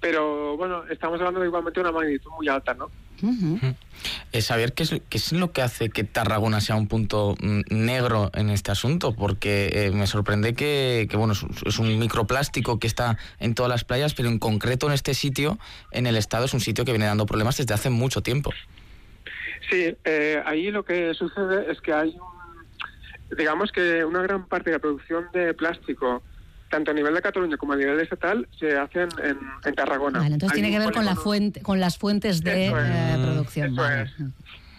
pero 0.00 0.56
bueno, 0.56 0.84
estamos 0.88 1.18
hablando 1.18 1.40
de 1.40 1.46
igualmente 1.46 1.80
una 1.80 1.92
magnitud 1.92 2.30
muy 2.36 2.48
alta, 2.48 2.74
¿no? 2.74 2.86
Uh 3.20 3.32
-huh. 3.32 3.74
eh, 4.30 4.42
saber 4.42 4.74
qué 4.74 4.84
es, 4.84 4.90
qué 5.08 5.18
es 5.18 5.32
lo 5.32 5.50
que 5.50 5.60
hace 5.60 5.90
que 5.90 6.04
Tarragona 6.04 6.60
sea 6.60 6.76
un 6.76 6.86
punto 6.86 7.34
mm, 7.40 7.62
negro 7.70 8.30
en 8.32 8.50
este 8.50 8.70
asunto, 8.70 9.12
porque 9.12 9.70
eh, 9.72 9.90
me 9.90 10.06
sorprende 10.06 10.54
que, 10.54 11.08
que 11.10 11.16
bueno, 11.16 11.32
es, 11.32 11.44
es, 11.66 11.78
un 11.80 11.98
microplástico 11.98 12.78
que 12.78 12.86
está 12.86 13.18
en 13.40 13.54
todas 13.54 13.70
las 13.70 13.82
playas, 13.84 14.14
pero 14.14 14.28
en 14.28 14.38
concreto 14.38 14.86
en 14.86 14.92
este 14.92 15.14
sitio, 15.14 15.58
en 15.90 16.06
el 16.06 16.16
estado, 16.16 16.44
es 16.44 16.54
un 16.54 16.60
sitio 16.60 16.84
que 16.84 16.92
viene 16.92 17.06
dando 17.06 17.26
problemas 17.26 17.56
desde 17.56 17.74
hace 17.74 17.90
mucho 17.90 18.22
tiempo. 18.22 18.52
Sí, 19.70 19.96
eh, 20.04 20.42
ahí 20.44 20.70
lo 20.70 20.84
que 20.84 21.14
sucede 21.14 21.70
es 21.70 21.80
que 21.80 21.92
hay 21.92 22.16
un, 22.16 23.36
digamos 23.36 23.72
que 23.72 24.04
una 24.04 24.22
gran 24.22 24.46
parte 24.46 24.70
de 24.70 24.76
la 24.76 24.80
producción 24.80 25.26
de 25.32 25.54
plástico 25.54 26.22
tanto 26.70 26.90
a 26.90 26.94
nivel 26.94 27.14
de 27.14 27.22
Cataluña 27.22 27.56
como 27.56 27.72
a 27.72 27.76
nivel 27.76 27.98
estatal 28.00 28.46
se 28.58 28.76
hacen 28.76 29.08
en, 29.22 29.38
en 29.64 29.74
Tarragona. 29.74 30.18
Vale, 30.18 30.34
entonces 30.34 30.56
Hay 30.56 30.62
tiene 30.62 30.76
que 30.76 30.84
ver 30.84 30.94
con 30.94 31.04
la 31.04 31.16
fuente, 31.16 31.62
con 31.62 31.80
las 31.80 31.96
fuentes 31.96 32.42
de 32.42 32.66
eso 32.66 32.78
es, 32.78 32.90
eh, 32.90 33.18
producción. 33.22 33.72
Eso, 33.72 33.82
vale. 33.82 34.02
es, 34.02 34.12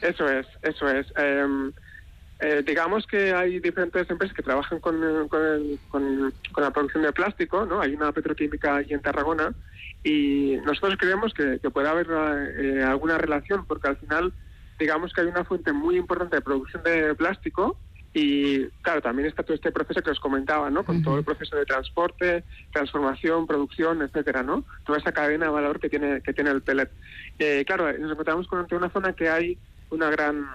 eso 0.01 0.29
es, 0.29 0.47
eso 0.61 0.89
es. 0.89 1.07
Eh, 1.17 1.71
eh, 2.41 2.63
digamos 2.65 3.05
que 3.05 3.33
hay 3.33 3.59
diferentes 3.59 4.09
empresas 4.09 4.33
que 4.33 4.43
trabajan 4.43 4.79
con, 4.79 4.97
con, 5.27 5.45
el, 5.45 5.79
con, 5.89 6.33
con, 6.53 6.63
la 6.63 6.71
producción 6.71 7.03
de 7.03 7.11
plástico, 7.11 7.65
¿no? 7.65 7.81
Hay 7.81 7.93
una 7.93 8.13
petroquímica 8.13 8.77
allí 8.77 8.93
en 8.93 9.01
Tarragona 9.01 9.53
y 10.05 10.55
nosotros 10.63 10.95
creemos 10.97 11.33
que, 11.33 11.59
que 11.59 11.69
puede 11.69 11.89
haber 11.89 12.07
eh, 12.57 12.83
alguna 12.83 13.17
relación 13.17 13.65
porque 13.65 13.89
al 13.89 13.97
final 13.97 14.31
digamos 14.79 15.13
que 15.13 15.21
hay 15.21 15.27
una 15.27 15.43
fuente 15.43 15.73
muy 15.73 15.97
importante 15.97 16.37
de 16.37 16.41
producción 16.41 16.81
de 16.83 17.13
plástico 17.15 17.77
y 18.13 18.65
claro, 18.81 19.01
también 19.01 19.27
está 19.27 19.43
todo 19.43 19.53
este 19.53 19.71
proceso 19.71 20.01
que 20.01 20.09
os 20.09 20.19
comentaba, 20.19 20.69
¿no? 20.71 20.83
Con 20.83 20.97
uh 20.97 20.99
-huh. 20.99 21.03
todo 21.03 21.17
el 21.19 21.23
proceso 21.23 21.55
de 21.55 21.65
transporte, 21.65 22.43
transformación, 22.71 23.45
producción, 23.45 24.01
etcétera, 24.01 24.41
¿no? 24.41 24.63
Toda 24.85 24.97
esa 24.97 25.11
cadena 25.11 25.45
de 25.45 25.51
valor 25.51 25.79
que 25.79 25.89
tiene 25.89 26.21
que 26.21 26.33
tiene 26.33 26.49
el 26.49 26.61
pellet. 26.61 26.89
Eh, 27.37 27.63
claro, 27.67 27.91
nos 27.99 28.11
encontramos 28.11 28.47
con 28.47 28.65
una 28.71 28.89
zona 28.89 29.13
que 29.13 29.29
hay 29.29 29.57
una 29.91 30.09
gran 30.09 30.45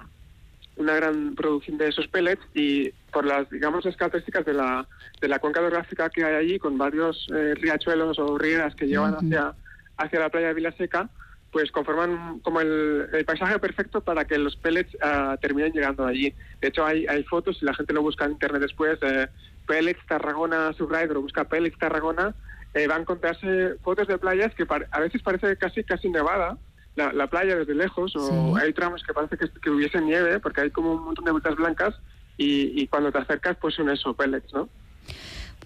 una 0.76 0.95
gran 0.97 1.37
producción 1.37 1.78
de 1.78 1.88
esos 1.88 2.09
pellets 2.09 2.43
y 2.52 2.90
por 3.12 3.25
las 3.25 3.49
digamos 3.50 3.85
las 3.85 3.97
características 3.97 4.45
de 4.45 4.54
la 4.54 4.88
de 5.21 5.28
la 5.28 5.38
cuenca 5.38 5.61
hidrográfica 5.61 6.11
que 6.11 6.25
hay 6.25 6.35
allí 6.35 6.59
con 6.59 6.76
varios 6.76 7.28
eh, 7.33 7.54
riachuelos 7.54 8.19
o 8.19 8.37
rieras 8.37 8.75
que 8.75 8.88
llevan 8.88 9.12
uh 9.12 9.19
-huh. 9.19 9.26
hacia 9.26 9.54
hacia 9.97 10.19
la 10.19 10.31
playa 10.31 10.49
de 10.49 10.54
Vilaseca 10.54 11.09
pues 11.54 11.70
conforman 11.70 12.40
como 12.40 12.61
el, 12.61 13.08
el, 13.12 13.25
paisaje 13.25 13.61
perfecto 13.61 14.00
para 14.00 14.25
que 14.25 14.37
los 14.38 14.56
pellets 14.56 14.92
uh, 14.96 15.37
terminen 15.40 15.73
llegando 15.73 16.04
allí. 16.04 16.34
De 16.61 16.66
hecho, 16.66 16.84
hay, 16.84 17.06
hay 17.06 17.23
fotos, 17.23 17.58
si 17.58 17.64
la 17.64 17.73
gente 17.73 17.92
lo 17.92 18.02
busca 18.02 18.25
en 18.25 18.32
internet 18.32 18.61
después, 18.61 18.99
eh, 19.02 19.28
pellets 19.64 20.04
Tarragona 20.08 20.73
Subrider 20.73 21.16
o 21.16 21.23
busca 21.23 21.44
pellets 21.44 21.78
Tarragona, 21.78 22.34
eh, 22.75 22.88
va 22.88 22.96
a 22.96 22.99
encontrarse 22.99 23.76
fotos 23.84 24.08
de 24.08 24.18
playas 24.18 24.52
que 24.56 24.66
a 24.90 24.99
veces 24.99 25.23
parece 25.23 25.56
casi 25.56 25.84
casi 25.84 26.08
nevada, 26.08 26.58
la, 26.96 27.12
la 27.12 27.28
playa 27.28 27.54
desde 27.54 27.76
lejos, 27.76 28.16
o 28.16 28.56
sí. 28.56 28.61
hay 28.61 28.73
tramos 28.73 29.04
que 29.04 29.14
parece 29.14 29.38
que, 29.38 29.46
que, 29.62 29.70
hubiese 29.70 30.00
nieve, 30.00 30.40
porque 30.40 30.62
hay 30.62 30.70
como 30.70 30.94
un 30.94 31.04
montón 31.04 31.25
de 31.25 31.30
botas 31.30 31.54
blancas, 31.54 31.94
y, 32.37 32.82
y 32.82 32.88
cuando 32.88 33.12
te 33.12 33.18
acercas, 33.18 33.56
pues 33.61 33.76
son 33.76 33.90
eso, 33.90 34.12
pellets, 34.14 34.52
¿no? 34.52 34.68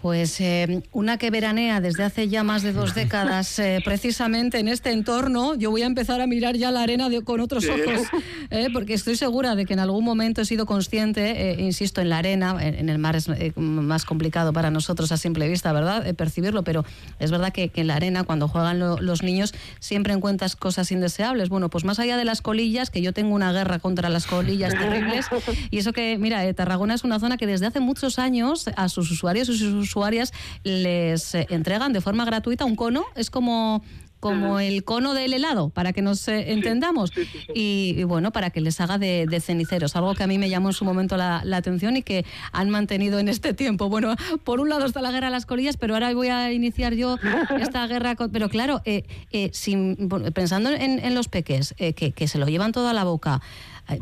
Pues 0.01 0.41
eh, 0.41 0.83
una 0.93 1.19
que 1.19 1.31
veranea 1.31 1.81
desde 1.81 2.05
hace 2.05 2.29
ya 2.29 2.45
más 2.45 2.63
de 2.63 2.73
dos 2.73 2.95
décadas, 2.95 3.59
eh, 3.59 3.81
precisamente 3.85 4.59
en 4.59 4.69
este 4.69 4.93
entorno, 4.93 5.55
yo 5.57 5.71
voy 5.71 5.83
a 5.83 5.87
empezar 5.87 6.21
a 6.21 6.27
mirar 6.27 6.57
ya 6.57 6.71
la 6.71 6.83
arena 6.83 7.09
con 7.25 7.41
otros 7.41 7.67
ojos, 7.69 8.07
eh, 8.51 8.69
porque 8.73 8.95
estoy 8.95 9.17
segura 9.17 9.55
de 9.55 9.65
que 9.65 9.73
en 9.73 9.81
algún 9.81 10.05
momento 10.05 10.43
he 10.43 10.45
sido 10.45 10.67
consciente, 10.67 11.57
insisto, 11.59 12.01
en 12.01 12.11
la 12.11 12.19
arena, 12.19 12.57
en, 12.61 12.89
el 12.89 12.99
mar 12.99 13.17
es 13.17 13.29
más 13.57 14.05
complicado 14.05 14.53
para 14.53 14.71
nosotros 14.71 15.11
a 15.11 15.17
simple 15.17 15.49
vista, 15.49 15.73
¿verdad? 15.73 16.15
percibirlo, 16.15 16.65
pero 16.65 16.85
es 17.19 17.31
verdad 17.31 17.53
que, 17.53 17.71
en 17.75 17.87
la 17.87 17.97
arena, 17.97 18.25
cuando 18.25 18.49
juegan 18.49 18.79
los 18.79 19.23
niños, 19.23 19.55
siempre 19.79 20.13
encuentras 20.13 20.57
cosas 20.57 20.91
indeseables. 20.93 21.49
Bueno, 21.49 21.71
pues 21.71 21.85
más 21.85 21.99
allá 21.99 22.17
de 22.17 22.25
las 22.25 22.43
colillas, 22.43 22.91
que 22.91 23.01
yo 23.01 23.13
tengo 23.13 23.35
una 23.35 23.53
guerra 23.53 23.79
contra 23.79 24.09
las 24.09 24.27
colillas 24.27 24.75
terribles, 24.79 25.27
y 25.71 25.79
eso 25.79 25.93
que, 25.93 26.19
mira, 26.19 26.53
Tarragona 26.55 26.95
es 26.95 27.05
una 27.05 27.19
zona 27.19 27.37
que 27.37 27.47
desde 27.47 27.67
hace 27.67 27.81
muchos 27.81 28.19
años 28.19 28.69
a 28.77 28.89
sus 28.89 29.11
usuarios 29.11 29.49
y 29.49 29.57
sus 29.57 29.88
usuarias 29.89 30.33
les 30.65 31.35
eh, 31.35 31.47
entregan 31.51 31.93
de 31.93 32.01
forma 32.01 32.25
gratuita 32.25 32.65
un 32.65 32.77
cono, 32.77 33.05
es 33.17 33.31
como 33.31 33.83
como 34.21 34.59
el 34.59 34.83
cono 34.83 35.15
del 35.15 35.33
helado, 35.33 35.71
para 35.71 35.93
que 35.93 36.03
nos 36.03 36.27
eh, 36.27 36.51
entendamos. 36.51 37.13
y, 37.55 38.03
bueno, 38.03 38.33
para 38.33 38.51
que 38.51 38.61
les 38.61 38.81
haga 38.81 38.99
de, 38.99 39.41
ceniceros, 39.41 39.95
algo 39.95 40.13
que 40.17 40.25
a 40.25 40.27
mí 40.27 40.39
me 40.39 40.51
llamó 40.51 40.71
en 40.71 40.73
su 40.73 40.85
momento 40.85 41.17
la, 41.17 41.41
atención 41.53 41.97
y 41.97 42.03
que 42.03 42.25
han 42.51 42.69
mantenido 42.69 43.21
en 43.21 43.29
este 43.29 43.55
tiempo. 43.55 43.89
Bueno, 43.89 44.17
por 44.43 44.59
un 44.59 44.71
lado 44.71 44.87
está 44.87 45.03
la 45.03 45.13
guerra 45.13 45.29
a 45.29 45.31
las 45.31 45.47
colillas, 45.47 45.77
pero 45.77 45.95
ahora 45.95 46.13
voy 46.15 46.31
a 46.31 46.53
iniciar 46.53 46.95
yo 46.95 47.17
esta 47.61 47.87
guerra. 47.87 48.17
pero 48.33 48.49
claro, 48.49 48.83
eh, 48.85 49.05
sin, 49.53 50.09
pensando 50.35 50.71
en, 50.71 51.15
los 51.15 51.29
peques, 51.29 51.77
que, 51.79 52.11
que, 52.11 52.27
se 52.27 52.39
lo 52.39 52.47
llevan 52.47 52.73
todo 52.73 52.89
a 52.89 52.93
la 52.93 53.05
boca, 53.05 53.41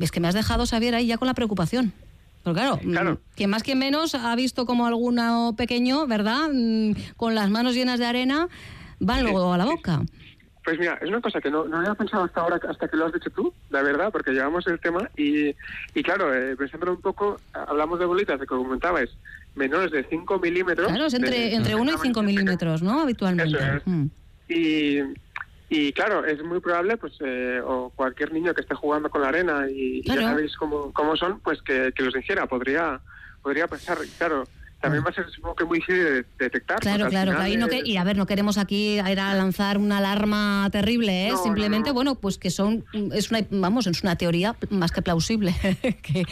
es 0.01 0.11
que 0.11 0.21
me 0.21 0.29
has 0.29 0.35
dejado, 0.35 0.65
Xavier, 0.65 0.95
ahí 0.95 1.09
ya 1.09 1.19
con 1.19 1.27
la 1.27 1.35
preocupación. 1.35 1.93
Claro, 2.55 2.79
claro, 2.79 3.15
mm, 3.15 3.19
quien 3.35 3.51
más 3.51 3.63
quien 3.63 3.79
menos 3.79 4.15
ha 4.15 4.35
visto 4.37 4.67
como 4.67 4.87
alguno 4.87 5.55
pequeño, 5.57 6.07
¿verdad? 6.07 6.49
Mm, 6.53 6.93
con 7.17 7.35
las 7.35 7.51
manos 7.51 7.75
llenas 7.75 7.99
de 7.99 8.07
arena, 8.07 8.49
van 9.01 9.23
luego 9.23 9.53
a 9.53 9.59
la 9.59 9.65
boca. 9.65 10.03
Pues 10.65 10.81
mira, 10.81 10.99
es 11.01 11.09
una 11.09 11.21
cosa 11.21 11.41
que 11.41 11.49
no, 11.49 11.65
no 11.67 11.79
había 11.79 11.95
pensado 11.95 12.25
hasta 12.25 12.41
ahora, 12.41 12.61
hasta 12.69 12.89
que 12.89 12.97
lo 12.97 13.07
has 13.07 13.13
dicho 13.13 13.31
tú, 13.31 13.55
la 13.71 13.83
verdad, 13.83 14.11
porque 14.11 14.33
llevamos 14.33 14.67
el 14.67 14.81
tema 14.81 15.09
y, 15.17 15.55
y 15.95 16.03
claro, 16.03 16.35
eh, 16.35 16.57
pensándolo 16.57 16.95
un 16.95 17.01
poco, 17.01 17.41
hablamos 17.53 18.01
de 18.01 18.05
bolitas, 18.05 18.41
de 18.41 18.47
que 18.47 18.55
comentabais, 18.55 19.11
menores 19.55 19.93
de 19.93 20.05
5 20.09 20.41
milímetros. 20.41 20.89
Claro, 20.89 21.07
es 21.07 21.15
entre, 21.15 21.55
entre 21.55 21.77
1 21.77 21.93
y 21.93 21.99
5 21.99 22.23
milímetros, 22.23 22.83
¿no? 22.83 23.01
Habitualmente. 23.01 23.59
Mm. 23.85 24.07
Y, 24.49 24.99
y 25.69 25.93
claro, 25.93 26.25
es 26.25 26.43
muy 26.45 26.61
probable, 26.61 26.97
pues, 26.97 27.15
eh, 27.21 27.61
o 27.65 27.91
cualquier 27.91 28.33
niño 28.33 28.55
que 28.55 28.61
esté 28.61 28.75
jugando 28.75 29.11
con 29.11 29.23
la 29.23 29.29
arena 29.29 29.67
y, 29.69 30.03
ya 30.03 30.15
sabéis 30.15 30.57
cómo, 30.57 30.93
cómo 30.93 31.17
son, 31.17 31.41
pues 31.41 31.61
que, 31.63 31.93
los 31.97 32.15
ingiera. 32.15 32.47
Podría, 32.47 33.01
podría 33.43 33.67
pasar, 33.67 33.99
claro. 34.19 34.47
También 34.81 35.03
va 35.05 35.09
a 35.09 35.13
ser 35.15 35.29
supongo 35.31 35.57
que 35.57 35.65
muy 35.65 35.79
difícil 35.79 36.05
de 36.05 36.25
detectar. 36.39 36.79
Claro, 36.81 37.09
claro. 37.09 37.33
no 37.33 37.67
que, 37.67 37.81
y 37.83 37.97
a 37.97 38.05
ver, 38.05 38.17
no 38.17 38.27
queremos 38.27 38.59
aquí 38.59 39.01
ir 39.01 39.21
a 39.21 39.35
lanzar 39.35 39.79
una 39.79 39.99
alarma 39.99 40.69
terrible, 40.71 41.29
¿eh? 41.29 41.33
Simplemente, 41.43 41.91
bueno, 41.91 42.15
pues 42.15 42.39
que 42.39 42.51
son, 42.51 42.85
es 43.13 43.31
una, 43.31 43.41
vamos, 43.51 43.87
es 43.87 44.03
una 44.03 44.17
teoría 44.17 44.55
más 44.71 44.93
que 44.93 45.03
plausible. 45.03 45.53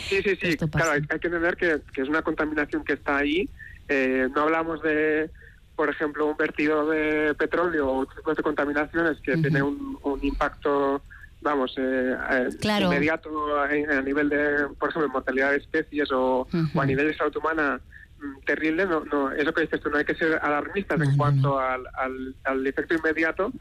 sí, 0.09 0.23
sí, 0.23 0.37
sí. 0.41 0.57
Claro, 0.57 0.93
hay, 0.93 1.03
que 1.03 1.27
entender 1.27 1.57
que, 1.57 1.81
que, 1.93 2.03
es 2.03 2.09
una 2.09 2.23
contaminación 2.23 2.85
que 2.85 2.93
está 2.93 3.17
ahí. 3.17 3.49
Eh, 3.89 4.29
no 4.35 4.43
hablamos 4.43 4.83
de 4.83 5.31
por 5.77 5.91
ejemplo, 5.91 6.27
un 6.27 6.37
vertido 6.37 6.89
de 6.89 7.35
petróleo 7.35 7.89
o 7.89 7.99
otro 8.01 8.17
tipo 8.17 8.35
de 8.35 8.43
contaminaciones 8.43 9.21
que 9.21 9.37
tiene 9.37 9.63
un, 9.63 10.19
impacto, 10.23 11.03
vamos, 11.41 11.75
eh, 11.79 12.17
eh 12.31 12.49
inmediato 12.81 13.59
a, 13.59 13.69
nivel 14.03 14.29
de, 14.29 14.69
por 14.79 14.91
ejemplo, 14.91 15.09
mortalidad 15.11 15.51
de 15.51 15.59
especies 15.59 16.11
o, 16.13 16.47
a 16.75 16.87
nivel 16.87 17.09
de 17.09 17.17
salud 17.17 17.37
humana 17.37 17.81
mm, 18.19 18.45
terrible, 18.45 18.87
no, 18.87 19.05
no, 19.05 19.33
es 19.33 19.45
lo 19.45 19.53
que 19.53 19.63
dices 19.63 19.81
tú, 19.81 19.91
no 19.91 19.99
hay 19.99 20.05
que 20.05 20.15
ser 20.15 20.39
alarmistas 20.43 21.01
en 21.01 21.17
cuanto 21.17 21.59
al, 21.59 21.85
al, 22.45 22.67
efecto 22.67 22.95
inmediato, 22.95 23.53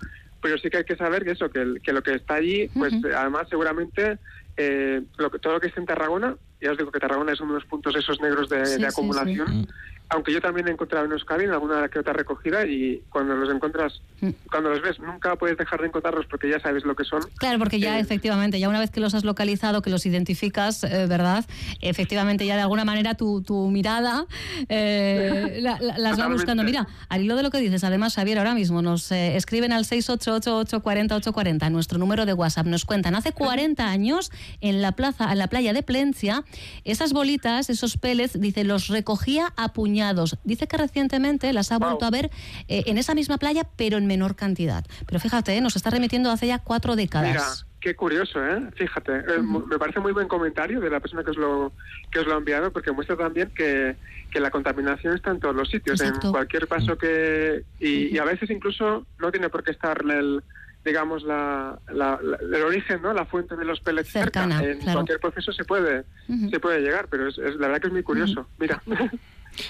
pero 0.41 0.57
sí 0.57 0.69
que 0.69 0.77
hay 0.77 0.85
que 0.85 0.95
saber 0.95 1.23
que 1.23 1.31
eso, 1.31 1.49
que, 1.49 1.75
que 1.83 1.93
lo 1.93 2.03
que 2.03 2.15
está 2.15 2.35
allí, 2.35 2.69
pues 2.69 2.93
además 3.15 3.47
seguramente 3.49 4.19
eh, 4.55 5.01
lo 5.17 5.31
que, 5.31 5.39
todo 5.39 5.53
lo 5.53 5.59
que 5.59 5.67
está 5.67 5.79
en 5.79 5.87
Tarragona, 5.87 6.35
ya 6.63 6.71
os 6.71 6.77
digo 6.77 6.91
que 6.91 6.99
Tarragona 6.99 7.33
es 7.33 7.41
uno 7.41 7.53
de 7.53 7.59
los 7.59 7.67
puntos 7.67 7.95
esos 7.95 8.21
negros 8.21 8.49
de, 8.49 8.85
acumulación, 8.87 9.67
aunque 10.09 10.31
yo 10.31 10.41
también 10.41 10.67
he 10.67 10.71
encontrado 10.71 11.05
en 11.05 11.11
Euskadi 11.11 11.45
en 11.45 11.51
alguna 11.51 11.87
que 11.89 11.99
otra 11.99 12.13
recogida 12.13 12.65
y 12.65 13.01
cuando 13.09 13.35
los 13.35 13.49
encuentras, 13.49 14.01
mm. 14.21 14.29
cuando 14.49 14.69
los 14.69 14.81
ves, 14.81 14.99
nunca 14.99 15.35
puedes 15.35 15.57
dejar 15.57 15.81
de 15.81 15.87
encontrarlos 15.87 16.27
porque 16.27 16.49
ya 16.49 16.59
sabes 16.59 16.83
lo 16.85 16.95
que 16.95 17.03
son. 17.03 17.23
Claro, 17.37 17.57
porque 17.57 17.79
ya 17.79 17.97
eh, 17.97 18.01
efectivamente, 18.01 18.59
ya 18.59 18.69
una 18.69 18.79
vez 18.79 18.91
que 18.91 18.99
los 18.99 19.15
has 19.15 19.23
localizado, 19.23 19.81
que 19.81 19.89
los 19.89 20.05
identificas, 20.05 20.83
eh, 20.83 21.07
¿verdad? 21.07 21.45
Efectivamente, 21.81 22.45
ya 22.45 22.55
de 22.55 22.61
alguna 22.61 22.85
manera 22.85 23.15
tu, 23.15 23.41
tu 23.41 23.69
mirada 23.71 24.25
eh, 24.69 25.59
las 25.61 26.19
va 26.19 26.27
buscando. 26.27 26.63
Mira, 26.63 26.87
al 27.09 27.23
hilo 27.23 27.35
de 27.35 27.43
lo 27.43 27.49
que 27.49 27.57
dices, 27.57 27.83
además, 27.83 28.15
Javier, 28.15 28.37
ahora 28.37 28.53
mismo 28.53 28.81
nos 28.81 29.11
escriben 29.11 29.73
al 29.73 29.85
688-840-840, 29.85 31.71
nuestro 31.71 31.97
número 31.97 32.25
de 32.25 32.33
WhatsApp, 32.33 32.67
nos 32.67 32.85
cuentan, 32.85 33.15
hace 33.15 33.31
40 33.31 33.87
años 33.87 34.31
en 34.61 34.81
la 34.81 34.91
plaza, 34.91 35.31
en 35.31 35.39
la 35.39 35.47
playa 35.47 35.73
de 35.73 35.81
Plencia, 35.81 36.43
esas 36.83 37.13
bolitas, 37.13 37.69
esos 37.69 37.97
pellets, 37.97 38.39
dice, 38.39 38.63
los 38.63 38.87
recogía 38.87 39.53
a 39.55 39.73
puñal 39.73 40.03
Dice 40.43 40.67
que 40.67 40.77
recientemente 40.77 41.51
las 41.53 41.71
ha 41.71 41.77
vuelto 41.77 42.05
a 42.05 42.09
ver 42.09 42.29
eh, 42.67 42.83
en 42.85 42.97
esa 42.97 43.15
misma 43.15 43.37
playa, 43.37 43.67
pero 43.75 43.97
en 43.97 44.05
menor 44.05 44.35
cantidad. 44.35 44.85
Pero 45.05 45.19
fíjate, 45.19 45.59
nos 45.61 45.75
está 45.75 45.89
remitiendo 45.89 46.29
hace 46.29 46.47
ya 46.47 46.59
cuatro 46.59 46.95
décadas. 46.95 47.29
Mira, 47.29 47.45
qué 47.79 47.95
curioso, 47.95 48.45
¿eh? 48.45 48.61
Fíjate, 48.75 49.17
eh, 49.17 49.41
me 49.41 49.77
parece 49.77 49.99
muy 49.99 50.11
buen 50.11 50.27
comentario 50.27 50.79
de 50.79 50.89
la 50.89 50.99
persona 50.99 51.23
que 51.23 51.31
os 51.31 51.37
lo, 51.37 51.73
que 52.11 52.19
os 52.19 52.27
lo 52.27 52.35
ha 52.35 52.37
enviado, 52.37 52.71
porque 52.71 52.91
muestra 52.91 53.15
también 53.15 53.51
que, 53.55 53.95
que 54.31 54.39
la 54.39 54.51
contaminación 54.51 55.15
está 55.15 55.31
en 55.31 55.39
todos 55.39 55.55
los 55.55 55.69
sitios, 55.69 56.01
en 56.01 56.13
cualquier 56.31 56.67
paso 56.67 56.97
que... 56.97 57.63
Y, 57.79 58.17
a 58.17 58.23
veces 58.23 58.49
incluso 58.49 59.05
no 59.19 59.31
tiene 59.31 59.49
por 59.49 59.63
qué 59.63 59.71
estar 59.71 60.01
el 60.09 60.43
digamos 60.83 61.23
la, 61.23 61.79
el 61.87 62.63
origen 62.63 63.01
no 63.01 63.13
la 63.13 63.25
fuente 63.25 63.55
de 63.55 63.65
los 63.65 63.79
pellets 63.79 64.09
cerca. 64.09 64.43
En 64.43 64.79
cualquier 64.81 65.19
proceso 65.19 65.51
se 65.51 65.63
puede 65.63 66.03
se 66.49 66.59
puede 66.59 66.81
llegar 66.81 67.07
pero 67.09 67.27
es, 67.27 67.37
la 67.37 67.67
verdad 67.67 67.81
que 67.81 67.87
es 67.87 67.93
muy 67.93 68.03
curioso. 68.03 68.47
Mira. 68.59 68.81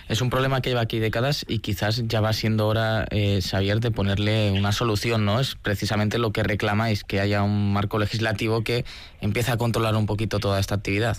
Es 0.07 0.21
un 0.21 0.29
problema 0.29 0.61
que 0.61 0.69
lleva 0.69 0.81
aquí 0.81 0.99
décadas 0.99 1.45
y 1.47 1.59
quizás 1.59 2.07
ya 2.07 2.21
va 2.21 2.31
siendo 2.33 2.67
hora, 2.67 3.05
eh, 3.09 3.41
Xavier, 3.41 3.79
de 3.79 3.91
ponerle 3.91 4.51
una 4.51 4.71
solución, 4.71 5.25
¿no? 5.25 5.39
Es 5.39 5.55
precisamente 5.55 6.17
lo 6.17 6.31
que 6.31 6.43
reclamáis, 6.43 7.03
que 7.03 7.19
haya 7.19 7.43
un 7.43 7.73
marco 7.73 7.99
legislativo 7.99 8.63
que 8.63 8.85
empiece 9.19 9.51
a 9.51 9.57
controlar 9.57 9.95
un 9.95 10.05
poquito 10.05 10.39
toda 10.39 10.59
esta 10.59 10.75
actividad. 10.75 11.17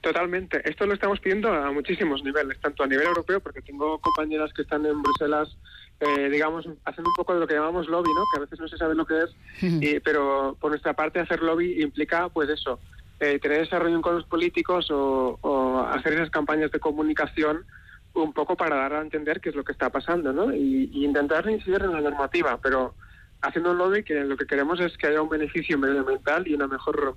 Totalmente. 0.00 0.62
Esto 0.68 0.86
lo 0.86 0.94
estamos 0.94 1.20
pidiendo 1.20 1.52
a 1.52 1.70
muchísimos 1.72 2.24
niveles, 2.24 2.58
tanto 2.60 2.82
a 2.82 2.86
nivel 2.86 3.06
europeo, 3.06 3.40
porque 3.40 3.60
tengo 3.60 3.98
compañeras 3.98 4.52
que 4.54 4.62
están 4.62 4.86
en 4.86 5.02
Bruselas, 5.02 5.56
eh, 6.00 6.30
digamos, 6.30 6.66
haciendo 6.84 7.10
un 7.10 7.16
poco 7.16 7.34
de 7.34 7.40
lo 7.40 7.46
que 7.46 7.54
llamamos 7.54 7.88
lobby, 7.88 8.08
¿no? 8.14 8.22
Que 8.32 8.38
a 8.38 8.40
veces 8.40 8.58
no 8.58 8.68
se 8.68 8.78
sabe 8.78 8.94
lo 8.94 9.04
que 9.06 9.24
es, 9.24 10.00
pero 10.04 10.56
por 10.58 10.70
nuestra 10.70 10.94
parte 10.94 11.20
hacer 11.20 11.42
lobby 11.42 11.82
implica, 11.82 12.28
pues 12.30 12.48
eso, 12.48 12.80
eh, 13.20 13.38
tener 13.38 13.60
esa 13.60 13.78
reunión 13.78 14.00
con 14.00 14.14
los 14.14 14.24
políticos 14.24 14.90
o, 14.90 15.38
o 15.42 15.80
hacer 15.80 16.14
esas 16.14 16.30
campañas 16.30 16.70
de 16.70 16.80
comunicación 16.80 17.66
un 18.14 18.32
poco 18.32 18.56
para 18.56 18.76
dar 18.76 18.94
a 18.94 19.02
entender 19.02 19.40
qué 19.40 19.50
es 19.50 19.54
lo 19.54 19.64
que 19.64 19.72
está 19.72 19.90
pasando, 19.90 20.32
¿no? 20.32 20.54
Y, 20.54 20.90
intentar 21.04 21.48
incidir 21.48 21.82
en 21.82 21.92
la 21.92 22.00
normativa, 22.00 22.58
pero 22.60 22.94
haciendo 23.42 23.70
un 23.70 23.78
lobby 23.78 24.02
que 24.02 24.24
lo 24.24 24.36
que 24.36 24.46
queremos 24.46 24.80
es 24.80 24.96
que 24.96 25.06
haya 25.06 25.22
un 25.22 25.28
beneficio 25.28 25.78
medioambiental 25.78 26.46
y 26.46 26.54
una 26.54 26.66
mejor 26.66 27.16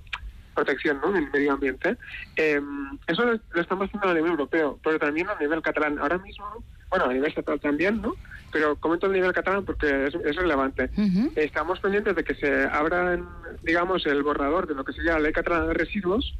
protección 0.54 1.00
¿no? 1.02 1.12
del 1.12 1.30
medio 1.30 1.52
ambiente. 1.52 1.96
Em, 2.36 2.98
eso 3.06 3.24
lo, 3.24 3.60
estamos 3.60 3.88
haciendo 3.88 4.08
a 4.08 4.14
nivel 4.14 4.30
europeo, 4.30 4.78
pero 4.82 4.98
también 4.98 5.28
a 5.28 5.38
nivel 5.38 5.62
catalán. 5.62 5.98
Ahora 5.98 6.18
mismo, 6.18 6.46
bueno, 6.90 7.06
a 7.06 7.12
nivel 7.12 7.28
estatal 7.28 7.60
también, 7.60 8.00
¿no? 8.00 8.14
Pero 8.52 8.76
comento 8.76 9.06
a 9.06 9.10
nivel 9.10 9.32
catalán 9.32 9.64
porque 9.64 10.06
es, 10.06 10.36
relevante. 10.36 10.90
Estamos 11.34 11.80
pendientes 11.80 12.14
de 12.14 12.24
que 12.24 12.34
se 12.34 12.64
abra, 12.64 13.18
digamos, 13.62 14.06
el 14.06 14.22
borrador 14.22 14.66
de 14.66 14.74
lo 14.74 14.84
que 14.84 14.92
sería 14.92 15.14
la 15.14 15.20
ley 15.20 15.32
catalana 15.32 15.66
de 15.66 15.74
residuos 15.74 16.34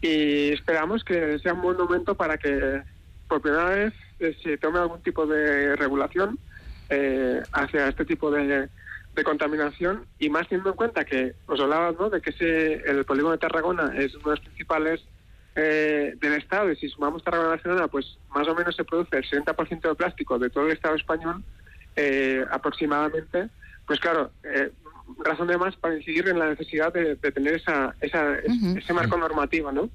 y 0.00 0.48
esperamos 0.52 1.04
que 1.04 1.38
sea 1.38 1.54
un 1.54 1.62
buen 1.62 1.76
momento 1.76 2.16
para 2.16 2.36
que 2.36 2.82
por 3.28 3.40
primera 3.40 3.66
vez 3.66 3.94
eh, 4.18 4.36
se 4.42 4.58
tome 4.58 4.80
algún 4.80 5.00
tipo 5.02 5.26
de 5.26 5.76
regulación 5.76 6.38
eh, 6.90 7.40
hacia 7.52 7.88
este 7.88 8.04
tipo 8.04 8.30
de, 8.30 8.68
contaminación 9.24 10.06
y 10.18 10.30
más 10.30 10.48
teniendo 10.48 10.70
en 10.70 10.76
cuenta 10.76 11.04
que 11.04 11.34
os 11.46 11.60
hablaba 11.60 11.92
¿no? 11.92 12.10
de 12.10 12.20
que 12.20 12.30
ese, 12.30 12.74
el 12.88 13.04
polígono 13.04 13.32
de 13.32 13.38
Tarragona 13.38 13.92
es 13.96 14.14
uno 14.14 14.24
de 14.24 14.30
los 14.30 14.40
principales 14.40 15.00
eh, 15.54 16.14
del 16.18 16.32
Estado 16.34 16.70
y 16.70 16.76
si 16.76 16.88
sumamos 16.88 17.22
Tarragona 17.22 17.56
Nacional 17.56 17.88
pues 17.90 18.18
más 18.34 18.48
o 18.48 18.54
menos 18.54 18.74
se 18.74 18.84
produce 18.84 19.18
el 19.18 19.24
60% 19.24 19.80
de 19.82 19.94
plástico 19.94 20.38
de 20.38 20.48
todo 20.48 20.66
el 20.66 20.72
Estado 20.72 20.94
español 20.94 21.42
aproximadamente 22.50 23.50
pues 23.86 24.00
claro 24.00 24.30
razón 25.18 25.46
de 25.48 25.58
más 25.58 25.76
para 25.76 25.94
incidir 25.94 26.26
en 26.28 26.38
la 26.38 26.48
necesidad 26.48 26.90
de, 26.90 27.16
tener 27.16 27.56
esa, 27.56 27.94
esa 28.00 28.38
ese 28.38 28.94
marco 28.94 29.18
normativo 29.18 29.70
¿no? 29.72 29.90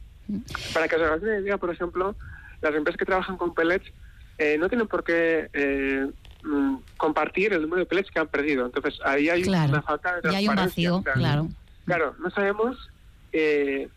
Para 0.73 0.87
que 0.87 0.95
os 0.95 1.01
hagáis 1.01 1.23
una 1.23 1.39
idea, 1.39 1.57
por 1.57 1.69
ejemplo, 1.69 2.15
las 2.61 2.75
empresas 2.75 2.97
que 2.97 3.05
trabajan 3.05 3.37
con 3.37 3.53
pellets 3.53 3.89
eh, 4.37 4.57
no 4.59 4.69
tienen 4.69 4.87
por 4.87 5.03
qué 5.03 5.49
eh, 5.53 6.07
mm, 6.43 6.75
compartir 6.97 7.53
el 7.53 7.61
número 7.61 7.79
de 7.79 7.85
pellets 7.85 8.11
que 8.11 8.19
han 8.19 8.27
perdido. 8.27 8.65
Entonces 8.65 8.99
ahí 9.03 9.29
hay 9.29 9.43
una 9.43 9.81
falta 9.81 10.15
de 10.15 10.21
transparencia. 10.21 10.31
Y 10.31 10.35
hay 10.35 10.47
un 10.47 10.55
vacío, 10.55 11.03
claro. 11.03 11.47
Claro, 11.85 12.15
no 12.19 12.29
sabemos 12.31 12.89
eh, 13.31 13.87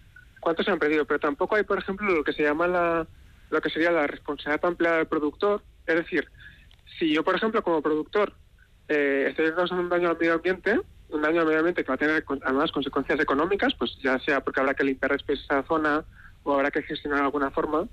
cuántos 0.40 0.64
se 0.64 0.72
han 0.72 0.78
perdido, 0.78 1.04
pero 1.04 1.18
tampoco 1.18 1.56
hay, 1.56 1.64
por 1.64 1.78
ejemplo, 1.78 2.08
lo 2.08 2.24
que 2.24 2.32
se 2.32 2.42
llama 2.42 2.68
la, 2.68 3.06
lo 3.50 3.60
que 3.60 3.70
sería 3.70 3.90
la 3.90 4.06
responsabilidad 4.06 4.64
ampliada 4.64 4.96
del 4.98 5.06
productor, 5.06 5.62
Es 5.86 5.96
decir, 5.96 6.28
si 6.98 7.12
yo, 7.12 7.24
por 7.24 7.34
ejemplo, 7.34 7.62
como 7.62 7.82
productor, 7.82 8.32
eh, 8.88 9.26
estoy 9.30 9.52
causando 9.52 9.82
un 9.82 9.88
daño 9.88 10.08
al 10.08 10.18
medio 10.18 10.34
ambiente, 10.34 10.80
un 11.08 11.22
daño 11.22 11.40
al 11.40 11.46
medio 11.46 11.58
ambiente 11.58 11.82
que 11.82 11.88
va 11.88 11.94
a 11.94 11.98
tener 11.98 12.24
además 12.44 12.72
consecuencias 12.72 13.20
económicas, 13.20 13.74
pues 13.74 13.96
ya 14.02 14.18
sea 14.20 14.40
porque 14.40 14.60
habrá 14.60 14.74
que 14.74 14.84
limpiar 14.84 15.12
después 15.12 15.40
esa 15.40 15.62
zona 15.64 16.04
o 16.42 16.54
habrá 16.54 16.70
que 16.70 16.82
gestionar 16.82 17.18
de 17.18 17.24
alguna 17.26 17.50
forma, 17.50 17.86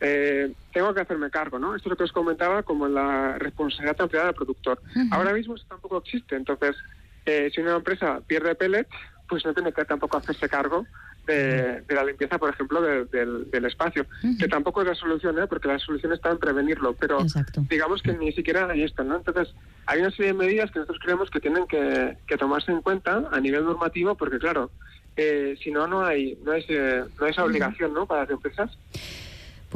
eh, 0.00 0.52
tengo 0.72 0.92
que 0.94 1.00
hacerme 1.00 1.30
cargo, 1.30 1.58
¿no? 1.58 1.74
Esto 1.74 1.88
es 1.88 1.90
lo 1.90 1.96
que 1.96 2.04
os 2.04 2.12
comentaba 2.12 2.62
como 2.62 2.88
la 2.88 3.38
responsabilidad 3.38 4.00
ampliada 4.00 4.26
del 4.26 4.34
productor. 4.34 4.80
Ahora 5.10 5.32
mismo 5.32 5.54
eso 5.54 5.64
tampoco 5.68 5.98
existe, 5.98 6.36
entonces, 6.36 6.76
eh, 7.24 7.50
si 7.54 7.60
una 7.60 7.76
empresa 7.76 8.20
pierde 8.26 8.54
pellets, 8.54 8.90
pues 9.28 9.44
no 9.44 9.54
tiene 9.54 9.72
que 9.72 9.84
tampoco 9.84 10.18
hacerse 10.18 10.48
cargo 10.48 10.86
de, 11.26 11.82
la 11.88 12.04
limpieza, 12.04 12.38
por 12.38 12.50
ejemplo, 12.50 12.80
del, 12.80 13.64
espacio, 13.64 14.06
que 14.38 14.48
tampoco 14.48 14.82
es 14.82 14.88
la 14.88 14.94
solución, 14.94 15.38
¿eh? 15.38 15.46
porque 15.48 15.68
la 15.68 15.78
solución 15.78 16.12
está 16.12 16.30
en 16.30 16.38
prevenirlo, 16.38 16.94
pero 16.94 17.18
digamos 17.68 18.02
que 18.02 18.12
ni 18.12 18.32
siquiera 18.32 18.70
hay 18.70 18.82
esto, 18.82 19.02
¿no? 19.02 19.16
Entonces, 19.16 19.52
hay 19.86 20.00
una 20.00 20.10
serie 20.10 20.28
de 20.28 20.34
medidas 20.34 20.70
que 20.70 20.78
nosotros 20.78 21.00
creemos 21.02 21.30
que 21.30 21.40
tienen 21.40 21.66
que, 21.66 22.16
tomarse 22.38 22.70
en 22.70 22.80
cuenta 22.80 23.28
a 23.30 23.40
nivel 23.40 23.64
normativo, 23.64 24.14
porque 24.14 24.38
claro, 24.38 24.70
eh, 25.16 25.56
si 25.62 25.70
no, 25.70 25.86
no 25.86 26.04
hay, 26.04 26.38
no, 26.44 26.52
es, 26.52 26.64
eh, 26.68 27.02
no 27.18 27.24
hay 27.24 27.32
esa 27.32 27.44
obligación, 27.44 27.92
¿no?, 27.92 28.06
para 28.06 28.22
las 28.22 28.30
empresas. 28.30 28.70